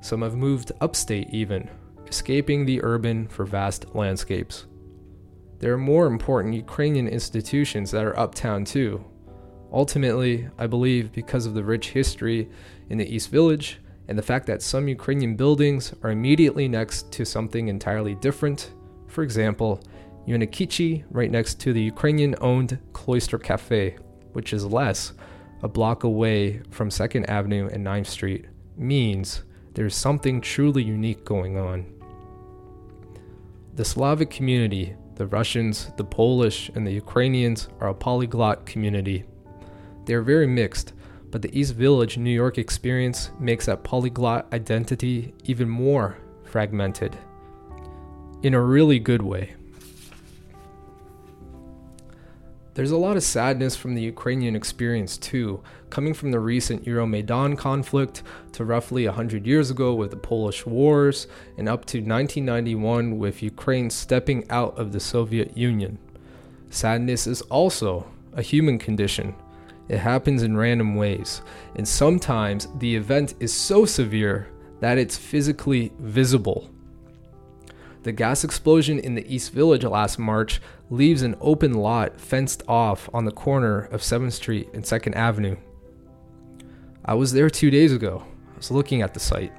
Some 0.00 0.22
have 0.22 0.36
moved 0.36 0.72
upstate 0.80 1.28
even, 1.30 1.68
escaping 2.06 2.64
the 2.64 2.82
urban 2.82 3.28
for 3.28 3.44
vast 3.44 3.94
landscapes. 3.94 4.66
There 5.58 5.74
are 5.74 5.78
more 5.78 6.06
important 6.06 6.54
Ukrainian 6.54 7.06
institutions 7.06 7.90
that 7.90 8.04
are 8.04 8.18
uptown 8.18 8.64
too, 8.64 9.04
Ultimately, 9.72 10.48
I 10.58 10.66
believe 10.66 11.12
because 11.12 11.46
of 11.46 11.54
the 11.54 11.62
rich 11.62 11.90
history 11.90 12.48
in 12.88 12.98
the 12.98 13.08
East 13.08 13.30
Village 13.30 13.78
and 14.08 14.18
the 14.18 14.22
fact 14.22 14.46
that 14.46 14.62
some 14.62 14.88
Ukrainian 14.88 15.36
buildings 15.36 15.94
are 16.02 16.10
immediately 16.10 16.66
next 16.66 17.12
to 17.12 17.24
something 17.24 17.68
entirely 17.68 18.16
different. 18.16 18.72
For 19.06 19.22
example, 19.22 19.80
Unikichi, 20.30 21.04
right 21.10 21.30
next 21.30 21.60
to 21.60 21.72
the 21.72 21.82
Ukrainian 21.82 22.34
owned 22.40 22.78
Cloister 22.92 23.38
Cafe, 23.38 23.96
which 24.32 24.52
is 24.52 24.64
less, 24.64 25.12
a 25.62 25.68
block 25.68 26.04
away 26.04 26.62
from 26.70 26.88
2nd 26.88 27.28
Avenue 27.28 27.68
and 27.72 27.84
9th 27.84 28.06
Street, 28.06 28.46
means 28.76 29.42
there's 29.74 29.94
something 29.94 30.40
truly 30.40 30.82
unique 30.82 31.24
going 31.24 31.58
on. 31.58 31.86
The 33.74 33.84
Slavic 33.84 34.30
community, 34.30 34.94
the 35.16 35.26
Russians, 35.26 35.90
the 35.96 36.04
Polish, 36.04 36.70
and 36.74 36.86
the 36.86 36.92
Ukrainians, 36.92 37.68
are 37.80 37.88
a 37.88 37.94
polyglot 37.94 38.66
community 38.66 39.24
they 40.10 40.14
are 40.14 40.22
very 40.22 40.46
mixed, 40.48 40.92
but 41.30 41.42
the 41.42 41.56
East 41.56 41.74
Village, 41.74 42.18
New 42.18 42.32
York 42.32 42.58
experience 42.58 43.30
makes 43.38 43.66
that 43.66 43.84
polyglot 43.84 44.52
identity 44.52 45.32
even 45.44 45.68
more 45.68 46.18
fragmented. 46.42 47.16
In 48.42 48.54
a 48.54 48.60
really 48.60 48.98
good 48.98 49.22
way. 49.22 49.54
There's 52.74 52.90
a 52.90 52.96
lot 52.96 53.16
of 53.16 53.22
sadness 53.22 53.76
from 53.76 53.94
the 53.94 54.02
Ukrainian 54.02 54.54
experience 54.54 55.16
too, 55.16 55.62
coming 55.90 56.14
from 56.14 56.30
the 56.30 56.40
recent 56.40 56.84
Euromaidan 56.84 57.58
conflict 57.58 58.22
to 58.52 58.64
roughly 58.64 59.06
100 59.06 59.46
years 59.46 59.70
ago 59.70 59.94
with 59.94 60.10
the 60.10 60.16
Polish 60.16 60.64
Wars 60.64 61.26
and 61.58 61.68
up 61.68 61.84
to 61.86 61.98
1991 61.98 63.18
with 63.18 63.42
Ukraine 63.42 63.90
stepping 63.90 64.48
out 64.50 64.78
of 64.78 64.92
the 64.92 65.00
Soviet 65.00 65.56
Union. 65.56 65.98
Sadness 66.70 67.26
is 67.26 67.42
also 67.42 68.06
a 68.34 68.42
human 68.42 68.78
condition 68.78 69.34
it 69.90 69.98
happens 69.98 70.44
in 70.44 70.56
random 70.56 70.94
ways, 70.94 71.42
and 71.74 71.86
sometimes 71.86 72.68
the 72.78 72.94
event 72.94 73.34
is 73.40 73.52
so 73.52 73.84
severe 73.84 74.46
that 74.78 74.98
it's 74.98 75.16
physically 75.16 75.90
visible. 75.98 76.70
The 78.02 78.12
gas 78.12 78.44
explosion 78.44 78.98
in 78.98 79.14
the 79.14 79.34
East 79.34 79.52
Village 79.52 79.84
last 79.84 80.18
March 80.18 80.60
leaves 80.88 81.22
an 81.22 81.36
open 81.40 81.74
lot 81.74 82.20
fenced 82.20 82.62
off 82.66 83.10
on 83.12 83.24
the 83.24 83.32
corner 83.32 83.80
of 83.80 84.00
7th 84.00 84.32
Street 84.32 84.68
and 84.72 84.82
2nd 84.82 85.14
Avenue. 85.14 85.56
I 87.04 87.14
was 87.14 87.32
there 87.32 87.50
two 87.50 87.70
days 87.70 87.92
ago. 87.92 88.24
I 88.52 88.56
was 88.56 88.70
looking 88.70 89.02
at 89.02 89.12
the 89.12 89.20
site. 89.20 89.52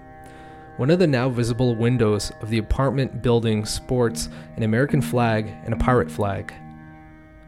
One 0.77 0.89
of 0.89 0.99
the 0.99 1.07
now 1.07 1.29
visible 1.29 1.75
windows 1.75 2.31
of 2.41 2.49
the 2.49 2.57
apartment 2.57 3.21
building 3.21 3.65
sports 3.65 4.29
an 4.55 4.63
American 4.63 5.01
flag 5.01 5.47
and 5.63 5.73
a 5.73 5.77
pirate 5.77 6.09
flag. 6.09 6.53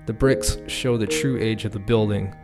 The 0.05 0.13
bricks 0.13 0.57
show 0.67 0.97
the 0.97 1.07
true 1.07 1.39
age 1.39 1.65
of 1.65 1.71
the 1.71 1.79
building, 1.79 2.35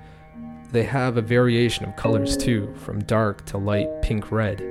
they 0.71 0.83
have 0.83 1.17
a 1.17 1.21
variation 1.21 1.85
of 1.85 1.95
colors 1.95 2.37
too, 2.37 2.73
from 2.75 3.03
dark 3.03 3.43
to 3.45 3.57
light 3.57 3.89
pink 4.03 4.31
red. 4.31 4.61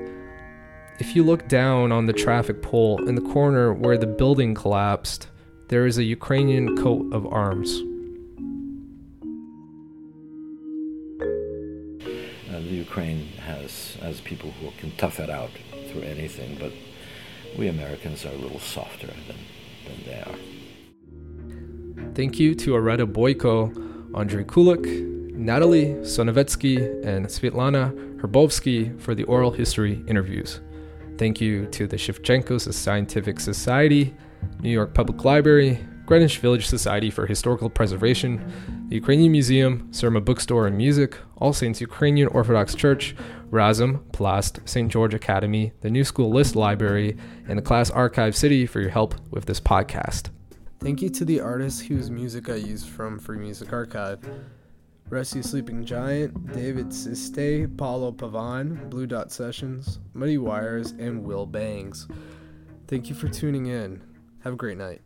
If 1.01 1.15
you 1.15 1.23
look 1.23 1.47
down 1.47 1.93
on 1.93 2.07
the 2.07 2.13
traffic 2.13 2.61
pole 2.61 3.09
in 3.09 3.15
the 3.15 3.21
corner 3.21 3.73
where 3.73 3.97
the 3.97 4.07
building 4.07 4.53
collapsed, 4.53 5.29
there 5.69 5.87
is 5.87 5.97
a 5.97 6.03
Ukrainian 6.03 6.77
coat 6.77 7.13
of 7.13 7.25
arms. 7.25 7.71
Uh, 12.51 12.59
the 12.59 12.75
Ukraine 12.87 13.29
has, 13.47 13.97
has 14.01 14.21
people 14.21 14.51
who 14.51 14.73
can 14.81 14.91
tough 14.97 15.21
it 15.21 15.31
out 15.31 15.51
through 15.87 16.03
anything, 16.03 16.57
but 16.59 16.73
we 17.57 17.69
Americans 17.69 18.27
are 18.27 18.33
a 18.33 18.37
little 18.37 18.59
softer 18.59 19.07
than, 19.07 19.37
than 19.87 20.05
they 20.05 20.21
are. 20.21 20.39
Thank 22.17 22.41
you 22.41 22.57
to 22.57 22.73
Areta 22.73 23.07
Boyko, 23.07 23.73
Andrei 24.17 24.43
Kulik, 24.43 24.85
Natalie 25.33 25.95
Sonovetsky 26.03 26.79
and 27.07 27.27
Svetlana 27.27 27.93
Herbovsky 28.19 29.01
for 29.01 29.15
the 29.15 29.23
oral 29.25 29.53
history 29.53 30.03
interviews. 30.09 30.61
Thank 31.19 31.41
you 31.41 31.67
to 31.67 31.89
the 31.89 31.97
Shevchenkos 31.97 32.73
Scientific 32.73 33.41
Society, 33.41 34.15
New 34.61 34.71
York 34.71 34.95
Public 34.95 35.25
Library, 35.25 35.85
Greenwich 36.07 36.39
Village 36.39 36.69
Society 36.69 37.11
for 37.11 37.27
Historical 37.27 37.69
Preservation, 37.69 38.87
the 38.89 38.95
Ukrainian 38.95 39.33
Museum, 39.33 39.89
Surma 39.91 40.25
Bookstore 40.25 40.69
and 40.69 40.77
Music, 40.77 41.17
All 41.39 41.53
Saints 41.53 41.81
Ukrainian 41.81 42.29
Orthodox 42.29 42.77
Church, 42.77 43.17
Razom, 43.51 44.11
Plast, 44.13 44.61
St. 44.65 44.93
George 44.93 45.13
Academy, 45.13 45.73
the 45.81 45.91
New 45.91 46.05
School 46.05 46.31
List 46.31 46.55
Library, 46.55 47.17
and 47.49 47.59
the 47.59 47.63
Class 47.63 47.91
Archive 47.91 48.37
City 48.37 48.65
for 48.65 48.81
your 48.81 48.91
help 48.91 49.17
with 49.33 49.47
this 49.47 49.59
podcast. 49.61 50.31
Thank 50.79 51.03
you 51.03 51.09
to 51.11 51.25
the 51.25 51.41
artists 51.41 51.81
whose 51.81 52.13
music 52.13 52.49
I 52.49 52.55
used 52.55 52.89
from 52.89 53.19
Free 53.19 53.39
Music 53.39 53.73
Archive. 53.73 54.21
Rescue 55.11 55.43
Sleeping 55.43 55.85
Giant, 55.85 56.53
David 56.53 56.93
Szesztay, 56.93 57.67
Paulo 57.79 58.13
Pavan, 58.13 58.91
Blue 58.91 59.07
Dot 59.07 59.33
Sessions, 59.33 60.01
Muddy 60.13 60.37
Wires, 60.37 60.93
and 60.99 61.25
Will 61.25 61.47
Bangs. 61.47 62.07
Thank 62.89 63.09
you 63.09 63.15
for 63.15 63.29
tuning 63.29 63.67
in. 63.67 64.03
Have 64.45 64.53
a 64.53 64.57
great 64.57 64.77
night. 64.77 65.01